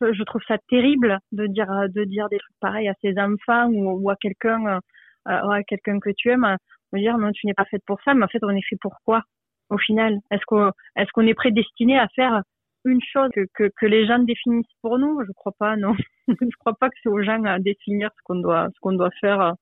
Je, 0.00 0.22
trouve 0.24 0.42
ça 0.46 0.58
terrible 0.68 1.18
de 1.32 1.46
dire 1.46 1.68
de 1.88 2.04
dire 2.04 2.28
des 2.28 2.38
trucs 2.38 2.56
pareils 2.60 2.88
à 2.88 2.94
ses 3.00 3.14
enfants 3.18 3.68
ou, 3.68 4.02
ou 4.02 4.10
à 4.10 4.16
quelqu'un 4.16 4.80
à 5.24 5.62
quelqu'un 5.66 5.98
que 6.00 6.10
tu 6.16 6.30
aimes 6.30 6.56
dire 6.98 7.18
non, 7.18 7.30
tu 7.32 7.46
n'es 7.46 7.54
pas 7.54 7.64
faite 7.66 7.82
pour 7.86 8.00
ça, 8.04 8.14
mais 8.14 8.24
en 8.24 8.28
fait, 8.28 8.42
on 8.42 8.50
est 8.50 8.66
fait 8.68 8.78
pour 8.80 8.96
quoi 9.04 9.22
au 9.70 9.78
final? 9.78 10.18
Est-ce 10.30 10.42
qu'on 10.46 10.68
est, 10.68 11.10
qu'on 11.12 11.26
est 11.26 11.34
prédestiné 11.34 11.98
à 11.98 12.08
faire 12.08 12.42
une 12.84 13.00
chose 13.12 13.30
que, 13.34 13.46
que, 13.54 13.70
que, 13.76 13.86
les 13.86 14.06
gens 14.06 14.18
définissent 14.18 14.66
pour 14.82 14.98
nous? 14.98 15.20
Je 15.26 15.32
crois 15.32 15.54
pas, 15.58 15.76
non. 15.76 15.94
je 16.28 16.56
crois 16.58 16.74
pas 16.74 16.88
que 16.90 16.96
c'est 17.02 17.08
aux 17.08 17.22
gens 17.22 17.42
à 17.44 17.58
définir 17.58 18.10
ce 18.16 18.22
qu'on 18.24 18.36
doit, 18.36 18.68
ce 18.74 18.80
qu'on 18.80 18.92
doit 18.92 19.10
faire 19.20 19.40
euh, 19.40 19.52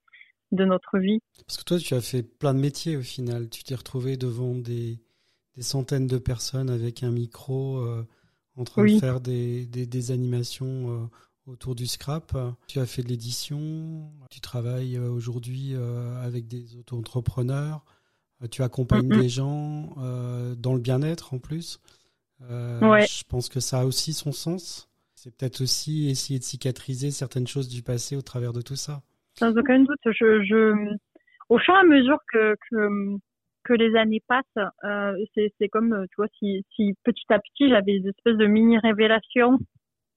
de 0.50 0.64
notre 0.64 0.98
vie. 0.98 1.20
Parce 1.46 1.58
que 1.58 1.64
toi, 1.64 1.78
tu 1.78 1.94
as 1.94 2.00
fait 2.00 2.22
plein 2.22 2.54
de 2.54 2.60
métiers 2.60 2.96
au 2.96 3.02
final. 3.02 3.48
Tu 3.48 3.62
t'es 3.64 3.74
retrouvé 3.74 4.16
devant 4.16 4.54
des, 4.54 4.98
des, 5.56 5.62
centaines 5.62 6.06
de 6.06 6.18
personnes 6.18 6.70
avec 6.70 7.02
un 7.02 7.10
micro 7.10 7.78
euh, 7.78 8.06
en 8.56 8.64
train 8.64 8.84
de 8.84 8.98
faire 8.98 9.20
des, 9.20 9.66
des, 9.66 9.86
des 9.86 10.10
animations 10.10 10.90
euh, 10.90 11.06
autour 11.46 11.74
du 11.74 11.86
scrap. 11.86 12.36
Tu 12.68 12.78
as 12.78 12.86
fait 12.86 13.02
de 13.02 13.08
l'édition, 13.08 14.10
tu 14.30 14.40
travailles 14.40 14.96
euh, 14.96 15.08
aujourd'hui 15.08 15.72
euh, 15.74 16.22
avec 16.22 16.46
des 16.46 16.76
auto-entrepreneurs, 16.78 17.84
euh, 18.42 18.46
tu 18.48 18.62
accompagnes 18.62 19.08
des 19.08 19.28
gens 19.28 19.94
dans 20.56 20.74
le 20.74 20.80
bien-être 20.80 21.34
en 21.34 21.38
plus. 21.38 21.80
Je 22.40 23.24
pense 23.28 23.48
que 23.48 23.60
ça 23.60 23.80
a 23.80 23.84
aussi 23.84 24.12
son 24.12 24.32
sens. 24.32 24.88
C'est 25.14 25.36
peut-être 25.36 25.60
aussi 25.60 26.08
essayer 26.08 26.40
de 26.40 26.44
cicatriser 26.44 27.12
certaines 27.12 27.46
choses 27.46 27.68
du 27.68 27.82
passé 27.82 28.16
au 28.16 28.22
travers 28.22 28.52
de 28.52 28.60
tout 28.60 28.74
ça. 28.74 29.02
Sans 29.38 29.56
aucun 29.56 29.78
doute. 29.78 30.00
Je, 30.04 30.96
Au 31.48 31.58
fur 31.58 31.74
et 31.74 31.78
à 31.78 31.84
mesure 31.84 32.18
que, 32.32 32.56
que, 32.68 33.16
que 33.62 33.72
les 33.74 33.94
années 33.96 34.22
passent, 34.26 34.66
c'est 35.34 35.68
comme, 35.68 36.06
tu 36.10 36.16
vois, 36.16 36.26
si, 36.40 36.64
si 36.74 36.94
petit 37.04 37.32
à 37.32 37.38
petit 37.38 37.68
j'avais 37.68 38.00
des 38.00 38.08
espèces 38.08 38.36
de 38.36 38.46
mini-révélations 38.46 39.60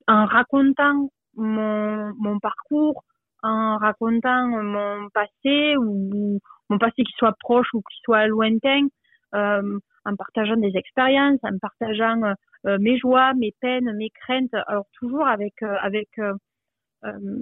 en 0.08 0.26
racontant 0.26 1.12
mon, 1.36 2.14
mon 2.20 2.40
parcours 2.40 3.04
en 3.44 3.78
racontant 3.78 4.48
mon 4.48 5.10
passé 5.14 5.76
ou 5.78 6.40
mon 6.70 6.78
passé 6.78 7.04
qui 7.04 7.14
soit 7.18 7.36
proche 7.40 7.68
ou 7.74 7.82
qui 7.82 7.98
soit 8.04 8.28
lointain, 8.28 8.88
euh, 9.36 9.80
en 10.06 10.16
partageant 10.16 10.58
des 10.58 10.76
expériences, 10.76 11.40
en 11.44 11.58
partageant 11.60 12.22
euh, 12.66 12.78
mes 12.80 12.98
joies, 12.98 13.34
mes 13.34 13.54
peines, 13.60 13.92
mes 13.98 14.10
craintes, 14.10 14.54
alors 14.68 14.86
toujours 15.00 15.28
avec 15.28 15.54
euh, 15.64 15.76
avec 15.82 16.08
euh, 16.20 16.34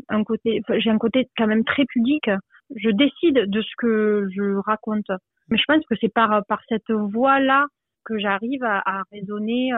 un 0.10 0.24
côté, 0.26 0.62
j'ai 0.78 0.90
un 0.90 0.98
côté 0.98 1.30
quand 1.38 1.48
même 1.48 1.64
très 1.64 1.86
pudique. 1.86 2.30
Je 2.76 2.90
décide 2.90 3.50
de 3.50 3.62
ce 3.62 3.76
que 3.78 4.28
je 4.36 4.56
raconte, 4.66 5.10
mais 5.50 5.58
je 5.58 5.64
pense 5.68 5.86
que 5.86 5.96
c'est 6.02 6.14
par 6.14 6.44
par 6.48 6.62
cette 6.68 6.92
voie 6.92 7.40
là 7.40 7.66
que 8.04 8.18
j'arrive 8.18 8.64
à, 8.64 8.82
à 8.86 9.04
raisonner 9.12 9.72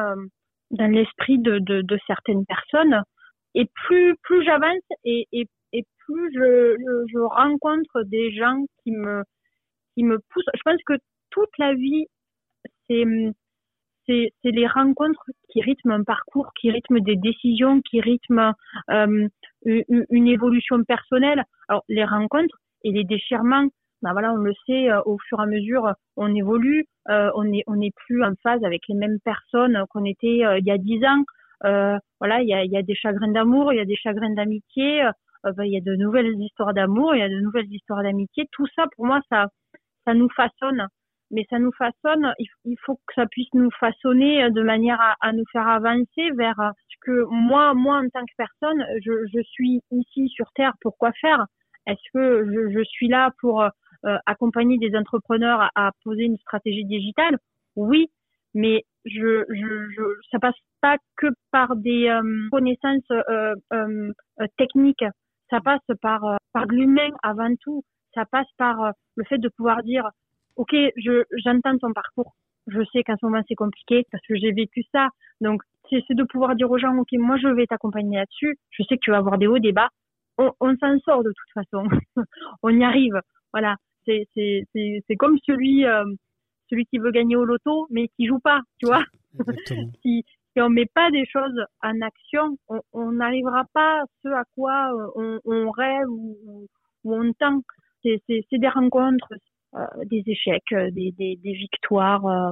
dans 0.71 0.91
l'esprit 0.91 1.37
de, 1.37 1.59
de 1.59 1.99
certaines 2.07 2.45
personnes 2.47 3.03
et 3.55 3.69
plus 3.87 4.43
j'avance 4.43 4.83
et, 5.03 5.25
plus 6.05 6.31
je, 6.35 7.19
rencontre 7.19 8.03
des 8.03 8.31
gens 8.31 8.63
qui 8.83 8.91
me 8.91 9.23
qui 9.95 10.03
me 10.03 10.19
poussent. 10.29 10.45
Je 10.53 10.61
pense 10.63 10.81
que 10.85 10.93
toute 11.31 11.49
la 11.57 11.73
vie, 11.73 12.05
c'est 12.87 13.05
c'est 14.07 14.31
les 14.43 14.67
rencontres 14.67 15.25
qui 15.49 15.61
rythment 15.61 15.93
un 15.93 16.03
parcours, 16.03 16.51
qui 16.59 16.69
rythment 16.69 16.99
des 16.99 17.15
décisions, 17.15 17.81
qui 17.81 18.01
rythment 18.01 18.53
euh, 18.91 19.27
une, 19.63 20.27
évolution 20.27 20.83
personnelle. 20.83 21.43
Alors 21.67 21.83
les 21.89 22.05
rencontres 22.05 22.59
et 22.83 22.91
les 22.91 23.03
déchirements, 23.03 23.67
ben 24.03 24.11
voilà, 24.11 24.33
on 24.33 24.37
le 24.37 24.53
sait, 24.67 24.91
euh, 24.91 25.01
au 25.05 25.17
fur 25.27 25.39
et 25.39 25.43
à 25.43 25.45
mesure, 25.47 25.91
on 26.17 26.35
évolue, 26.35 26.85
euh, 27.09 27.31
on 27.33 27.51
est 27.51 27.63
on 27.65 27.77
n'est 27.77 27.93
plus 28.05 28.23
en 28.23 28.33
phase 28.43 28.63
avec 28.63 28.83
les 28.87 28.95
mêmes 28.95 29.17
personnes 29.23 29.83
qu'on 29.89 30.05
était 30.05 30.43
il 30.59 30.65
y 30.65 30.71
a 30.71 30.77
dix 30.77 31.03
ans. 31.03 31.23
Euh, 31.63 31.97
voilà, 32.19 32.41
il 32.41 32.47
y 32.47 32.77
a, 32.77 32.81
des 32.81 32.95
chagrins 32.95 33.31
d'amour, 33.31 33.73
il 33.73 33.77
y 33.77 33.79
a 33.79 33.85
des 33.85 33.95
chagrins 33.95 34.33
d'amitié, 34.33 35.03
euh, 35.03 35.51
ben, 35.55 35.63
il 35.63 35.73
y 35.73 35.77
a 35.77 35.81
de 35.81 35.95
nouvelles 35.95 36.33
histoires 36.39 36.73
d'amour, 36.73 37.15
il 37.15 37.19
y 37.19 37.23
a 37.23 37.29
de 37.29 37.39
nouvelles 37.39 37.71
histoires 37.71 38.03
d'amitié. 38.03 38.47
Tout 38.51 38.67
ça, 38.75 38.85
pour 38.95 39.05
moi, 39.05 39.21
ça, 39.29 39.47
ça 40.05 40.13
nous 40.13 40.29
façonne. 40.29 40.87
Mais 41.31 41.45
ça 41.49 41.57
nous 41.57 41.71
façonne, 41.71 42.33
il, 42.37 42.77
faut 42.85 42.95
que 43.07 43.13
ça 43.15 43.25
puisse 43.25 43.51
nous 43.53 43.71
façonner 43.79 44.47
de 44.51 44.61
manière 44.61 45.01
à, 45.21 45.33
nous 45.33 45.43
faire 45.51 45.67
avancer 45.67 46.29
vers 46.37 46.71
ce 46.87 46.95
que 47.01 47.25
moi, 47.31 47.73
moi 47.73 47.97
en 47.97 48.07
tant 48.09 48.23
que 48.25 48.33
personne, 48.37 48.85
je, 49.03 49.41
suis 49.41 49.81
ici 49.91 50.29
sur 50.29 50.45
Terre 50.53 50.73
pour 50.81 50.97
quoi 50.97 51.11
faire? 51.19 51.45
Est-ce 51.87 52.11
que 52.13 52.69
je, 52.71 52.83
suis 52.83 53.07
là 53.07 53.31
pour 53.41 53.63
euh, 53.63 54.17
accompagner 54.27 54.77
des 54.77 54.95
entrepreneurs 54.95 55.71
à, 55.73 55.91
poser 56.03 56.25
une 56.25 56.37
stratégie 56.37 56.85
digitale? 56.85 57.39
Oui, 57.75 58.11
mais 58.55 58.83
je, 59.03 59.43
je, 59.49 59.89
je, 59.95 60.03
ça 60.31 60.39
passe 60.39 60.55
pas 60.81 60.97
que 61.17 61.27
par 61.51 61.75
des 61.75 62.07
euh, 62.07 62.47
connaissances 62.49 63.03
euh, 63.11 63.53
euh, 63.73 64.11
techniques, 64.57 65.05
ça 65.49 65.59
passe 65.61 65.85
par 66.01 66.21
par 66.53 66.65
l'humain 66.65 67.09
avant 67.21 67.53
tout. 67.61 67.83
Ça 68.15 68.25
passe 68.25 68.47
par 68.57 68.93
le 69.15 69.23
fait 69.25 69.37
de 69.37 69.49
pouvoir 69.49 69.83
dire, 69.83 70.09
ok, 70.55 70.73
je 70.95 71.23
j'entends 71.43 71.77
ton 71.77 71.93
parcours, 71.93 72.33
je 72.67 72.81
sais 72.93 73.03
qu'en 73.03 73.17
ce 73.17 73.25
moment 73.25 73.43
c'est 73.47 73.55
compliqué 73.55 74.05
parce 74.11 74.25
que 74.25 74.35
j'ai 74.35 74.53
vécu 74.53 74.83
ça, 74.91 75.09
donc 75.41 75.61
c'est 75.89 76.01
de 76.09 76.23
pouvoir 76.23 76.55
dire 76.55 76.71
aux 76.71 76.79
gens, 76.79 76.97
ok, 76.97 77.09
moi 77.13 77.37
je 77.37 77.49
vais 77.49 77.67
t'accompagner 77.67 78.17
là-dessus. 78.17 78.57
Je 78.71 78.83
sais 78.83 78.95
que 78.95 79.01
tu 79.01 79.11
vas 79.11 79.17
avoir 79.17 79.37
des 79.37 79.47
hauts, 79.47 79.59
des 79.59 79.73
bas. 79.73 79.89
On, 80.37 80.51
on 80.61 80.75
s'en 80.77 80.97
sort 80.99 81.23
de 81.23 81.31
toute 81.31 81.53
façon. 81.53 81.87
on 82.63 82.69
y 82.69 82.83
arrive. 82.83 83.19
Voilà. 83.53 83.75
C'est 84.05 84.27
c'est 84.33 84.63
c'est 84.73 85.15
comme 85.17 85.37
celui 85.45 85.83
celui 86.69 86.85
qui 86.85 86.97
veut 86.97 87.11
gagner 87.11 87.35
au 87.35 87.45
loto, 87.45 87.87
mais 87.89 88.07
qui 88.09 88.27
joue 88.27 88.39
pas, 88.39 88.61
tu 88.79 88.87
vois. 88.87 89.03
si, 90.01 90.23
si 90.55 90.61
on 90.61 90.69
met 90.69 90.85
pas 90.85 91.11
des 91.11 91.25
choses 91.25 91.65
en 91.83 92.01
action, 92.01 92.57
on 92.93 93.11
n'arrivera 93.11 93.65
pas 93.73 94.01
à 94.01 94.05
ce 94.23 94.29
à 94.29 94.43
quoi 94.55 94.93
euh, 94.93 95.07
on, 95.15 95.39
on 95.45 95.71
rêve 95.71 96.07
ou, 96.09 96.67
ou, 97.03 97.15
on 97.15 97.33
tend. 97.33 97.61
C'est 98.03 98.43
des 98.51 98.69
rencontres, 98.69 99.33
euh, 99.75 99.85
des 100.05 100.23
échecs, 100.27 100.71
euh, 100.73 100.91
des, 100.91 101.11
des, 101.17 101.37
des 101.37 101.53
victoires 101.53 102.25
euh, 102.27 102.51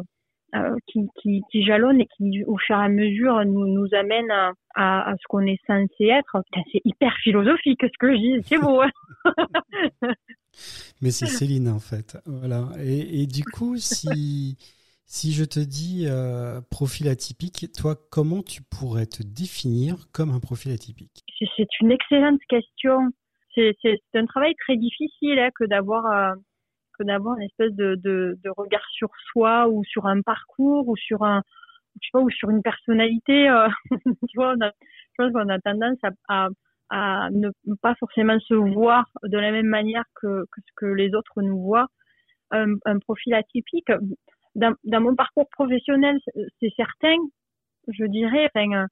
euh, 0.55 0.75
qui, 0.87 1.07
qui, 1.21 1.41
qui, 1.51 1.63
jalonnent 1.63 2.01
et 2.01 2.07
qui, 2.17 2.43
au 2.45 2.57
fur 2.57 2.75
et 2.75 2.83
à 2.83 2.89
mesure, 2.89 3.43
nous, 3.45 3.67
nous 3.67 3.87
amènent 3.93 4.31
à, 4.31 4.51
à, 4.75 5.11
à 5.11 5.13
ce 5.15 5.23
qu'on 5.27 5.45
est 5.45 5.59
censé 5.65 6.05
être. 6.05 6.43
C'est 6.71 6.81
hyper 6.85 7.15
philosophique 7.23 7.81
ce 7.81 7.97
que 7.99 8.13
je 8.13 8.17
dis, 8.17 8.43
c'est 8.43 8.59
beau. 8.59 8.81
Hein 8.81 8.91
Mais 11.01 11.11
c'est 11.11 11.27
Céline 11.27 11.69
en 11.69 11.79
fait. 11.79 12.17
Voilà. 12.25 12.69
Et, 12.79 13.27
du 13.27 13.43
coup, 13.43 13.77
si 13.77 14.57
si 15.05 15.33
je 15.33 15.43
te 15.43 15.59
dis 15.59 16.05
euh, 16.07 16.61
profil 16.71 17.07
atypique, 17.07 17.71
toi, 17.77 17.95
comment 18.09 18.41
tu 18.41 18.61
pourrais 18.63 19.05
te 19.05 19.21
définir 19.21 20.07
comme 20.11 20.31
un 20.31 20.39
profil 20.39 20.71
atypique? 20.71 21.23
C'est 21.55 21.67
une 21.81 21.91
excellente 21.91 22.39
question. 22.49 23.09
C'est 23.55 23.99
un 24.15 24.25
travail 24.25 24.55
très 24.55 24.77
difficile 24.77 25.37
hein, 25.37 25.49
que 25.55 25.65
d'avoir 25.65 26.05
euh, 26.05 26.33
que 26.97 27.03
d'avoir 27.03 27.37
une 27.37 27.43
espèce 27.43 27.73
de, 27.73 27.95
de, 27.95 28.49
regard 28.57 28.85
sur 28.91 29.09
soi 29.31 29.67
ou 29.67 29.83
sur 29.83 30.05
un 30.05 30.21
parcours 30.21 30.87
ou 30.87 30.95
sur 30.95 31.23
un 31.23 31.43
je 32.01 32.07
sais 32.11 32.23
ou 32.23 32.29
sur 32.29 32.49
une 32.49 32.61
personnalité. 32.61 33.49
Euh, 33.49 33.67
tu 34.29 34.35
vois, 34.35 34.55
on 34.57 34.61
a, 34.65 34.71
je 34.71 35.17
pense 35.17 35.31
qu'on 35.33 35.49
a 35.49 35.59
tendance 35.59 35.99
à 36.27 36.47
à 36.93 37.29
ne 37.31 37.49
pas 37.81 37.95
forcément 37.95 38.39
se 38.39 38.53
voir 38.53 39.05
de 39.23 39.37
la 39.39 39.51
même 39.51 39.65
manière 39.65 40.03
que, 40.21 40.45
ce 40.55 40.71
que 40.75 40.85
les 40.85 41.15
autres 41.15 41.41
nous 41.41 41.59
voient. 41.59 41.87
Un, 42.51 42.99
profil 42.99 43.33
atypique, 43.33 43.91
dans, 44.53 44.75
mon 44.85 45.15
parcours 45.15 45.49
professionnel, 45.49 46.19
c'est 46.59 46.71
certain, 46.75 47.15
je 47.87 48.05
dirais. 48.05 48.47
Enfin, 48.53 48.85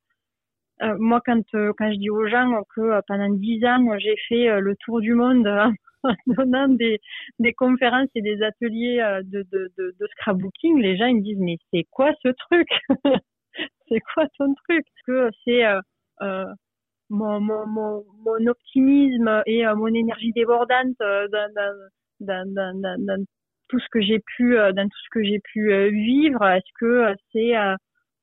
euh, 0.81 0.95
moi, 0.97 1.21
quand, 1.23 1.43
euh, 1.53 1.73
quand 1.77 1.91
je 1.91 1.97
dis 1.97 2.09
aux 2.09 2.25
gens 2.27 2.63
que 2.75 2.81
euh, 2.81 3.01
pendant 3.07 3.29
dix 3.29 3.63
ans, 3.65 3.85
j'ai 3.99 4.15
fait 4.27 4.49
euh, 4.49 4.61
le 4.61 4.75
tour 4.77 4.99
du 4.99 5.13
monde 5.13 5.45
en 6.03 6.13
donnant 6.25 6.69
des, 6.69 6.99
conférences 7.55 8.09
et 8.15 8.23
des 8.23 8.41
ateliers 8.41 8.97
de 9.25 10.07
scrapbooking, 10.13 10.81
les 10.81 10.97
gens 10.97 11.05
ils 11.05 11.17
me 11.17 11.21
disent 11.21 11.37
mais 11.39 11.57
c'est 11.71 11.85
quoi 11.91 12.11
ce 12.23 12.29
truc? 12.29 12.67
C'est 13.89 13.99
quoi 14.13 14.25
ton 14.39 14.55
truc? 14.69 14.85
Que 15.05 15.29
c'est 15.43 15.63
mon, 17.11 17.41
mon, 17.41 17.67
mon, 17.67 18.05
mon, 18.25 18.47
optimisme 18.47 19.43
et 19.45 19.67
euh, 19.67 19.75
mon 19.75 19.87
énergie 19.87 20.31
débordante 20.31 20.95
euh, 21.01 21.27
dans, 21.27 21.53
dans, 22.21 22.81
dans, 22.81 23.05
dans, 23.05 23.25
tout 23.67 23.79
ce 23.79 23.87
que 23.91 24.01
j'ai 24.01 24.19
pu 24.19 24.57
euh, 24.57 24.71
dans 24.71 24.83
tout 24.83 24.99
ce 25.05 25.09
que 25.11 25.23
j'ai 25.23 25.39
pu 25.39 25.71
vivre. 25.91 26.43
Est-ce 26.45 26.71
que 26.79 27.13
c'est 27.31 27.53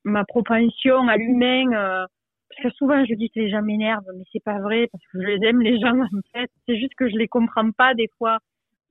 ma 0.05 0.25
propension 0.25 1.07
à 1.09 1.17
l'humain 1.17 2.07
parce 2.51 2.63
que 2.63 2.71
souvent 2.77 3.05
je 3.05 3.15
dis 3.15 3.29
que 3.31 3.41
les 3.41 3.51
gens 3.51 3.63
m'énervent 3.63 4.11
mais 4.17 4.25
c'est 4.33 4.43
pas 4.43 4.59
vrai 4.59 4.89
parce 4.91 5.05
que 5.13 5.21
je 5.21 5.27
les 5.27 5.47
aime 5.47 5.61
les 5.61 5.79
gens 5.79 6.01
en 6.01 6.21
fait. 6.33 6.51
C'est 6.67 6.79
juste 6.79 6.95
que 6.97 7.09
je 7.09 7.17
les 7.17 7.29
comprends 7.29 7.71
pas 7.73 7.95
des 7.95 8.09
fois 8.19 8.39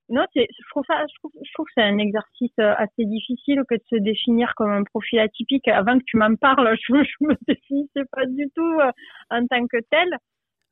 non, 0.10 0.26
je 0.36 0.70
trouve 0.70 0.84
ça, 0.88 1.04
je 1.06 1.14
trouve, 1.20 1.32
je 1.44 1.54
trouve 1.54 1.66
que 1.66 1.72
c'est 1.76 1.84
un 1.84 1.98
exercice 1.98 2.52
euh, 2.60 2.74
assez 2.78 3.06
difficile 3.06 3.62
que 3.70 3.76
de 3.76 3.84
se 3.90 3.98
définir 3.98 4.54
comme 4.56 4.72
un 4.72 4.84
profil 4.84 5.20
atypique. 5.20 5.68
Avant 5.68 6.00
que 6.00 6.04
tu 6.06 6.16
m'en 6.18 6.36
parles, 6.36 6.78
je, 6.82 6.94
je 7.04 7.26
me 7.26 7.36
définissais 7.46 8.06
pas 8.12 8.26
du 8.26 8.50
tout 8.56 8.80
euh, 8.80 8.92
en 9.30 9.46
tant 9.48 9.68
que 9.68 9.78
tel. 9.90 10.18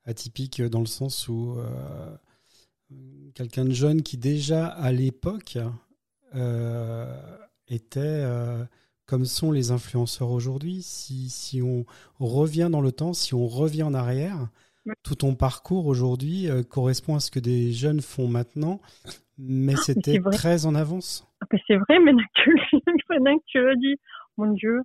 Atypique 0.05 0.61
dans 0.61 0.79
le 0.79 0.85
sens 0.85 1.27
où 1.27 1.57
euh, 1.57 2.15
quelqu'un 3.33 3.65
de 3.65 3.71
jeune 3.71 4.03
qui 4.03 4.17
déjà 4.17 4.67
à 4.67 4.91
l'époque 4.91 5.57
euh, 6.35 7.37
était 7.67 8.23
comme 9.07 9.25
sont 9.25 9.51
les 9.51 9.71
influenceurs 9.71 10.29
aujourd'hui. 10.29 10.81
Si, 10.81 11.29
si 11.29 11.61
on 11.61 11.85
revient 12.19 12.69
dans 12.71 12.81
le 12.81 12.91
temps, 12.91 13.13
si 13.13 13.33
on 13.33 13.47
revient 13.47 13.83
en 13.83 13.95
arrière, 13.95 14.49
tout 15.01 15.15
ton 15.15 15.33
parcours 15.33 15.87
aujourd'hui 15.87 16.47
correspond 16.69 17.15
à 17.15 17.19
ce 17.19 17.31
que 17.31 17.39
des 17.39 17.73
jeunes 17.73 18.01
font 18.01 18.27
maintenant 18.27 18.79
mais 19.37 19.75
c'était 19.77 20.19
très 20.31 20.65
en 20.65 20.75
avance. 20.75 21.27
Ah, 21.41 21.45
c'est 21.67 21.77
vrai, 21.77 21.99
maintenant 21.99 22.23
que, 22.35 22.51
maintenant 23.09 23.37
que 23.37 23.43
tu 23.47 23.59
le 23.59 23.75
dis, 23.77 23.95
mon 24.37 24.51
Dieu. 24.53 24.81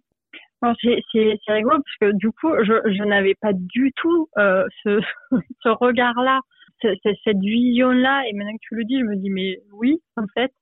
C'est 0.82 1.00
rigolo 1.48 1.78
parce 1.78 1.96
que 2.12 2.16
du 2.18 2.30
coup, 2.32 2.50
je, 2.64 2.74
je 2.92 3.02
n'avais 3.04 3.34
pas 3.40 3.52
du 3.54 3.92
tout 3.96 4.28
euh, 4.36 4.66
ce, 4.82 5.00
ce 5.62 5.68
regard-là, 5.70 6.40
cette 6.82 7.38
vision-là. 7.38 8.24
Et 8.28 8.34
maintenant 8.34 8.52
que 8.52 8.62
tu 8.68 8.74
le 8.74 8.84
dis, 8.84 8.98
je 9.00 9.04
me 9.04 9.16
dis, 9.16 9.30
mais 9.30 9.58
oui, 9.72 10.00
en 10.16 10.26
fait. 10.34 10.52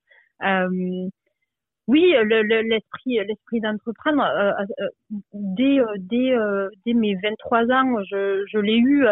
Euh, 0.45 0.68
Oui, 1.88 2.12
le- 2.23 2.42
le- 2.42 2.62
l'esprit, 2.62 3.18
d'entreprendre. 3.61 4.23
euh, 4.23 4.52
dès, 5.33 5.78
dès, 5.97 6.35
dès 6.87 6.92
mes 6.95 7.16
23 7.16 7.64
ans, 7.73 7.97
je, 8.11 8.45
je 8.47 8.59
l'ai 8.59 8.76
eu. 8.78 9.04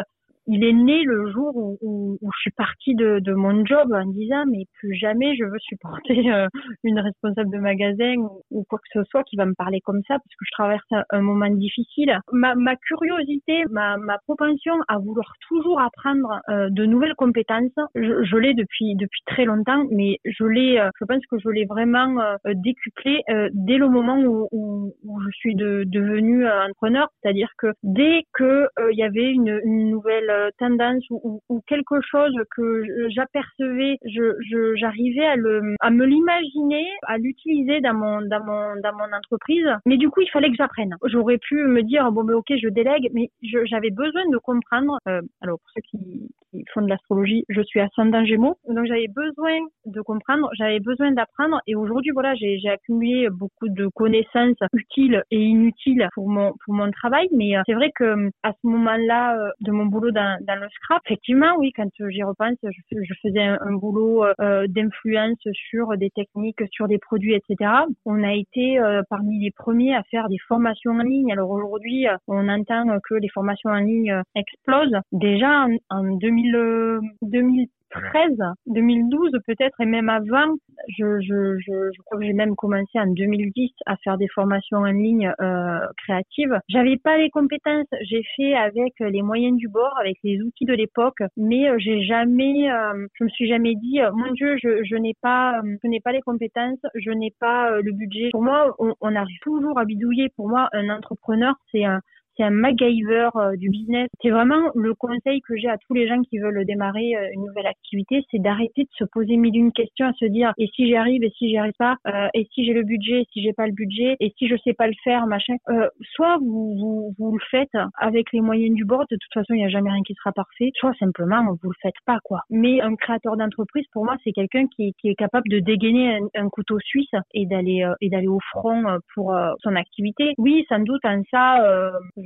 Il 0.47 0.65
est 0.65 0.73
né 0.73 1.03
le 1.05 1.31
jour 1.31 1.57
où, 1.57 1.79
où, 1.81 2.19
où 2.21 2.31
je 2.33 2.41
suis 2.41 2.51
partie 2.51 2.95
de, 2.95 3.19
de 3.21 3.33
mon 3.33 3.65
job 3.65 3.93
en 3.93 4.07
disant 4.07 4.45
mais 4.51 4.65
plus 4.79 4.95
jamais 4.95 5.37
je 5.37 5.45
veux 5.45 5.59
supporter 5.59 6.33
euh, 6.33 6.49
une 6.85 6.99
responsable 7.01 7.51
de 7.51 7.59
magasin 7.59 8.15
ou, 8.17 8.43
ou 8.51 8.65
quoi 8.69 8.79
que 8.79 9.01
ce 9.01 9.05
soit 9.11 9.25
qui 9.25 9.37
va 9.37 9.47
me 9.47 9.55
parler 9.55 9.81
comme 9.81 10.03
ça 10.09 10.15
parce 10.15 10.35
que 10.39 10.45
je 10.45 10.53
traverse 10.53 11.07
un, 11.11 11.21
moment 11.21 11.49
difficile. 11.51 12.19
Ma, 12.33 12.55
ma 12.55 12.77
curiosité, 12.77 13.65
ma, 13.71 13.97
ma 13.97 14.19
propension 14.19 14.75
à 14.89 14.99
vouloir 14.99 15.33
toujours 15.49 15.81
apprendre 15.81 16.41
euh, 16.49 16.69
de 16.71 16.85
nouvelles 16.87 17.15
compétences, 17.17 17.73
je, 17.95 18.25
je 18.25 18.37
l'ai 18.37 18.55
depuis 18.55 18.95
depuis 18.95 19.23
très 19.27 19.45
longtemps, 19.45 19.85
mais 19.91 20.19
je 20.25 20.45
l'ai, 20.45 20.79
euh, 20.79 20.91
je 21.01 21.05
pense 21.05 21.25
que 21.27 21.39
je 21.39 21.49
l'ai 21.49 21.65
vraiment 21.65 22.21
euh, 22.21 22.37
décuplé 22.55 23.23
euh, 23.31 23.49
dès 23.53 23.77
le 23.77 23.89
moment 23.89 24.19
où, 24.19 24.49
où, 24.53 24.95
où 25.05 25.21
je 25.21 25.31
suis 25.31 25.55
de, 25.55 25.85
devenue 25.87 26.47
euh, 26.47 26.63
entrepreneur, 26.63 27.09
c'est-à-dire 27.23 27.51
que 27.59 27.69
dès 27.83 28.23
que 28.33 28.69
il 28.91 28.99
y 28.99 29.03
avait 29.03 29.31
une, 29.31 29.61
une 29.65 29.91
nouvelle 29.91 30.31
tendance 30.59 31.05
ou, 31.11 31.41
quelque 31.67 32.01
chose 32.03 32.35
que 32.55 32.83
j'apercevais, 33.09 33.99
je, 34.05 34.75
j'arrivais 34.77 35.27
à 35.27 35.91
me 35.91 36.05
l'imaginer, 36.05 36.87
à 37.07 37.19
l'utiliser 37.19 37.81
dans 37.81 37.95
mon, 37.95 38.21
dans 38.23 38.45
mon, 38.45 38.81
dans 38.81 38.93
mon 38.95 39.17
entreprise. 39.17 39.67
Mais 39.87 39.97
du 39.97 40.09
coup, 40.11 40.21
il 40.21 40.31
fallait 40.31 40.51
que 40.51 40.57
j'apprenne. 40.57 40.95
J'aurais 41.05 41.39
pu 41.39 41.57
me 41.65 41.83
dire 41.83 42.11
bon, 42.13 42.25
mais 42.25 42.35
ok, 42.35 42.47
je 42.51 42.69
délègue, 42.69 43.11
mais 43.13 43.31
j'avais 43.43 43.91
besoin 43.91 44.23
de 44.31 44.39
comprendre. 44.39 44.99
euh, 45.09 45.21
alors 45.41 45.59
pour 45.59 45.71
ceux 45.75 45.83
qui, 45.83 46.29
qui 46.65 46.65
font 46.73 46.83
de 46.83 46.89
l'astrologie, 46.89 47.45
je 47.49 47.63
suis 47.63 47.81
ascendant 47.81 48.25
Gémeaux, 48.25 48.57
donc 48.69 48.87
j'avais 48.87 49.09
besoin 49.09 49.59
de 49.87 50.01
comprendre, 50.01 50.49
j'avais 50.59 50.81
besoin 50.81 51.13
d'apprendre. 51.13 51.61
Et 51.67 51.75
aujourd'hui, 51.75 52.13
voilà, 52.13 52.35
j'ai, 52.35 52.59
accumulé 52.67 53.29
beaucoup 53.31 53.69
de 53.69 53.87
connaissances 53.95 54.57
utiles 54.73 55.23
et 55.31 55.41
inutiles 55.41 56.09
pour 56.15 56.29
mon, 56.29 56.53
pour 56.65 56.75
mon 56.75 56.91
travail. 56.91 57.29
Mais 57.33 57.57
euh, 57.57 57.63
c'est 57.67 57.75
vrai 57.75 57.91
que 57.95 58.29
à 58.43 58.53
ce 58.53 58.67
moment-là 58.67 59.39
euh, 59.39 59.51
de 59.61 59.71
mon 59.71 59.87
boulot 59.87 60.11
dans, 60.11 60.39
le 60.41 60.69
scrap, 60.75 61.01
effectivement, 61.07 61.55
oui, 61.59 61.73
quand 61.77 61.89
j'y 62.09 62.23
repense, 62.23 62.57
je, 62.63 62.81
fais- 62.89 63.05
je 63.05 63.15
faisais 63.23 63.41
un, 63.41 63.73
boulot 63.75 64.25
euh, 64.41 64.67
d'influence 64.69 65.39
sur 65.53 65.97
des 65.97 66.11
techniques, 66.11 66.63
sur 66.73 66.89
des 66.89 66.99
produits, 66.99 67.35
etc. 67.35 67.71
On 68.05 68.23
a 68.23 68.33
été 68.33 68.79
euh, 68.79 69.03
parmi 69.11 69.39
les 69.39 69.51
premiers 69.51 69.95
à 69.95 70.03
faire 70.11 70.29
des 70.29 70.39
formations 70.49 70.93
en 70.93 71.03
ligne. 71.03 71.33
Alors 71.33 71.51
aujourd'hui, 71.51 72.09
euh, 72.09 72.17
on 72.27 72.49
entend 72.49 72.99
que 73.09 73.15
les 73.15 73.29
formations 73.29 73.71
en 73.71 73.81
ligne 73.81 74.13
euh, 74.13 74.23
explosent. 74.35 74.97
Déjà 75.13 75.67
en, 75.67 75.77
en 75.91 76.17
2000, 76.17 76.46
euh, 76.55 77.01
2013, 77.23 78.39
2012 78.67 79.33
peut-être, 79.47 79.81
et 79.81 79.87
même 79.87 80.09
avant, 80.09 80.55
je, 80.99 82.03
crois 82.05 82.19
que 82.19 82.25
j'ai 82.25 82.33
même 82.33 82.55
commencé 82.55 82.99
en 82.99 83.07
2010 83.07 83.71
à 83.87 83.97
faire 83.97 84.19
des 84.19 84.29
formations 84.29 84.79
en 84.79 84.93
ligne 84.93 85.33
euh, 85.41 85.79
créatives. 86.05 86.59
J'avais 86.69 86.97
pas 86.97 87.19
les 87.19 87.31
compétences, 87.31 87.87
j'ai 88.03 88.23
fait 88.37 88.55
avec 88.55 88.95
les 89.01 89.23
moyens 89.23 89.57
du 89.57 89.69
bord, 89.69 89.95
avec 89.99 90.17
les 90.25 90.41
outils 90.43 90.65
de 90.65 90.75
l'époque, 90.75 91.23
mais 91.37 91.69
euh, 91.69 91.77
j'ai 91.79 92.03
jamais, 92.03 92.71
euh, 92.71 93.07
je 93.15 93.25
me 93.25 93.29
suis 93.29 93.49
jamais 93.49 93.75
dit, 93.75 93.99
mon 94.15 94.33
Dieu, 94.33 94.57
je, 94.63 94.97
n'ai 94.97 95.15
pas, 95.21 95.61
je 95.83 95.89
n'ai 95.89 96.01
pas 96.01 96.13
les 96.13 96.23
compétences, 96.23 96.81
je 96.95 97.11
n'ai 97.11 97.33
pas 97.41 97.81
le 97.81 97.93
budget. 97.93 98.31
Pour 98.33 98.43
moi, 98.43 98.75
on, 98.79 98.95
on 99.01 99.15
arrive 99.15 99.39
toujours 99.43 99.79
à 99.79 99.85
bidouiller. 99.85 100.29
Pour 100.37 100.49
moi, 100.49 100.69
un 100.73 100.91
entrepreneur, 100.91 101.55
c'est 101.73 101.85
un 101.85 102.01
c'est 102.37 102.45
un 102.45 102.51
MacGyver 102.51 103.31
euh, 103.37 103.57
du 103.57 103.71
business. 103.71 104.09
C'est 104.23 104.31
vraiment 104.31 104.71
le 104.75 104.95
conseil 104.95 105.41
que 105.41 105.57
j'ai 105.57 105.69
à 105.69 105.79
tous 105.79 105.95
les 105.95 106.09
gens 106.09 106.21
qui 106.23 106.39
veulent 106.39 106.65
démarrer 106.65 107.17
euh, 107.17 107.29
une 107.35 107.47
nouvelle 107.47 107.67
activité, 107.67 108.25
c'est 108.31 108.41
d'arrêter 108.41 108.83
de 108.83 108.89
se 108.99 109.05
poser 109.05 109.37
mille 109.37 109.57
une 109.57 109.73
questions, 109.73 110.07
à 110.07 110.13
se 110.15 110.27
dire 110.27 110.53
et 110.59 110.69
si 110.75 110.87
j'y 110.87 110.97
arrive, 110.97 111.23
et 111.23 111.33
si 111.37 111.49
j'y 111.49 111.59
arrive 111.59 111.75
pas, 111.79 111.97
euh, 112.07 112.29
et 112.35 112.47
si 112.53 112.65
j'ai 112.65 112.73
le 112.73 112.83
budget, 112.83 113.21
et 113.21 113.27
si 113.33 113.43
j'ai 113.43 113.53
pas 113.53 113.67
le 113.67 113.73
budget, 113.73 114.17
et 114.21 114.33
si 114.39 114.49
je 114.49 114.57
sais 114.65 114.75
pas 114.75 114.87
le 114.87 114.95
faire, 115.05 115.27
machin. 115.27 115.55
Euh, 115.69 115.89
soit 116.15 116.37
vous, 116.41 116.77
vous 116.79 117.15
vous 117.19 117.33
le 117.33 117.45
faites 117.51 117.77
avec 117.99 118.33
les 118.33 118.41
moyens 118.41 118.75
du 118.75 118.85
bord, 118.85 119.05
de 119.11 119.17
toute 119.17 119.33
façon 119.33 119.55
il 119.55 119.59
n'y 119.59 119.65
a 119.65 119.69
jamais 119.69 119.91
rien 119.91 120.03
qui 120.07 120.15
sera 120.15 120.33
parfait. 120.33 120.71
Soit 120.75 120.95
simplement 120.99 121.45
vous 121.63 121.71
le 121.71 121.77
faites 121.81 121.95
pas 122.05 122.19
quoi. 122.25 122.41
Mais 122.51 122.81
un 122.81 122.95
créateur 122.97 123.37
d'entreprise, 123.37 123.85
pour 123.93 124.05
moi, 124.05 124.17
c'est 124.25 124.33
quelqu'un 124.33 124.67
qui, 124.75 124.95
qui 125.01 125.09
est 125.09 125.15
capable 125.15 125.49
de 125.49 125.61
dégainer 125.61 126.19
un, 126.35 126.49
couteau 126.49 126.79
suisse 126.81 127.11
et 127.35 127.47
d'aller 127.47 127.83
euh, 127.85 127.95
et 128.01 128.09
d'aller 128.09 128.29
au 128.29 128.41
front 128.51 128.87
euh, 128.87 128.99
pour 129.15 129.35
son 129.63 129.75
activité. 129.77 130.35
Oui, 130.39 130.65
sans 130.69 130.81
doute 130.81 131.05
en 131.05 131.23
ça. 131.31 131.63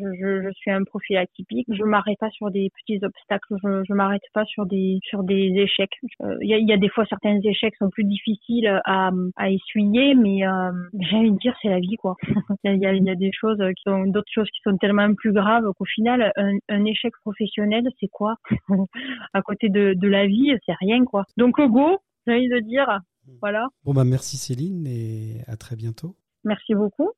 Euh, 0.03 0.13
je, 0.21 0.43
je, 0.43 0.49
je 0.49 0.53
suis 0.55 0.71
un 0.71 0.85
profil 0.85 1.17
atypique. 1.17 1.67
Je 1.71 1.85
m'arrête 1.85 2.19
pas 2.19 2.31
sur 2.31 2.51
des 2.51 2.71
petits 2.77 3.05
obstacles. 3.05 3.55
Je, 3.63 3.83
je 3.89 3.95
m'arrête 3.95 4.23
pas 4.35 4.45
sur 4.45 4.67
des 4.67 4.99
sur 5.03 5.23
des 5.23 5.53
échecs. 5.57 5.97
Euh, 6.23 6.37
Il 6.43 6.49
y, 6.49 6.55
a, 6.55 6.59
il 6.59 6.69
y 6.69 6.73
a 6.73 6.77
des 6.77 6.89
fois 6.89 7.05
certains 7.09 7.39
échecs 7.43 7.75
sont 7.77 7.91
plus 7.91 8.05
difficiles 8.05 8.81
à, 8.85 9.11
à 9.37 9.51
essuyer, 9.51 10.15
mais 10.15 10.47
euh, 10.47 10.73
j'ai 10.99 11.17
envie 11.17 11.33
de 11.33 11.39
dire 11.39 11.57
c'est 11.63 11.69
la 11.69 11.81
vie 11.81 11.97
quoi. 11.97 12.17
Il 12.65 12.79
y, 12.79 12.87
a, 12.87 12.93
y 12.95 13.11
a 13.11 13.15
des 13.15 13.31
choses 13.33 13.59
qui 13.77 13.83
sont 13.85 14.05
d'autres 14.07 14.31
choses 14.33 14.49
qui 14.51 14.61
sont 14.63 14.77
tellement 14.77 15.13
plus 15.15 15.33
graves 15.33 15.65
qu'au 15.79 15.85
final 15.85 16.33
un, 16.37 16.57
un 16.69 16.85
échec 16.85 17.13
professionnel 17.23 17.89
c'est 18.01 18.09
quoi? 18.09 18.37
À 19.33 19.43
côté 19.43 19.69
de, 19.69 19.95
de 19.95 20.09
la 20.09 20.27
vie 20.27 20.53
c'est 20.67 20.75
rien 20.81 21.05
quoi. 21.05 21.25
Donc 21.37 21.61
go, 21.61 21.99
j'ai 22.27 22.35
envie 22.35 22.49
de 22.49 22.61
dire 22.61 23.01
voilà. 23.41 23.67
Bon 23.85 23.93
bah 23.93 24.05
merci 24.05 24.37
Céline 24.37 24.87
et 24.87 25.43
à 25.47 25.57
très 25.57 25.77
bientôt. 25.77 26.17
Merci 26.45 26.75
beaucoup. 26.75 27.11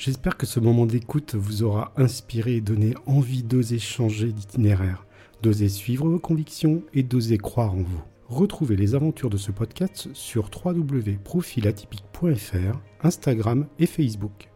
J'espère 0.00 0.36
que 0.38 0.46
ce 0.46 0.60
moment 0.60 0.86
d'écoute 0.86 1.34
vous 1.34 1.62
aura 1.62 1.92
inspiré 1.98 2.54
et 2.54 2.62
donné 2.62 2.94
envie 3.04 3.42
d'oser 3.42 3.78
changer 3.78 4.32
d'itinéraire, 4.32 5.04
d'oser 5.42 5.68
suivre 5.68 6.08
vos 6.08 6.18
convictions 6.18 6.82
et 6.94 7.02
d'oser 7.02 7.36
croire 7.36 7.74
en 7.74 7.82
vous. 7.82 8.02
Retrouvez 8.26 8.76
les 8.76 8.94
aventures 8.94 9.28
de 9.28 9.36
ce 9.36 9.52
podcast 9.52 10.08
sur 10.14 10.48
www.profilatypique.fr, 10.64 12.80
Instagram 13.02 13.66
et 13.78 13.84
Facebook. 13.84 14.48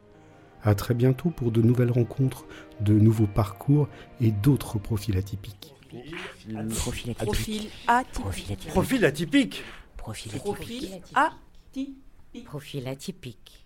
À 0.62 0.74
très 0.74 0.94
bientôt 0.94 1.28
pour 1.28 1.52
de 1.52 1.60
nouvelles 1.60 1.90
rencontres, 1.90 2.46
de 2.80 2.94
nouveaux 2.94 3.26
parcours 3.26 3.86
et 4.22 4.30
d'autres 4.30 4.78
profils 4.78 5.18
atypiques. 5.18 5.74
Profil 6.70 7.10
atypique. 7.10 7.18
Profil 7.18 7.68
atypique. 7.86 8.66
Profil 8.68 9.04
atypique. 9.04 9.62
Profil 9.98 10.32
atypique. 10.34 10.34
Profil 10.34 10.34
atypique. 10.34 11.12
Profil 11.12 11.14
atypique. 11.14 12.46
Profil 12.46 12.88
atypique. 12.88 13.63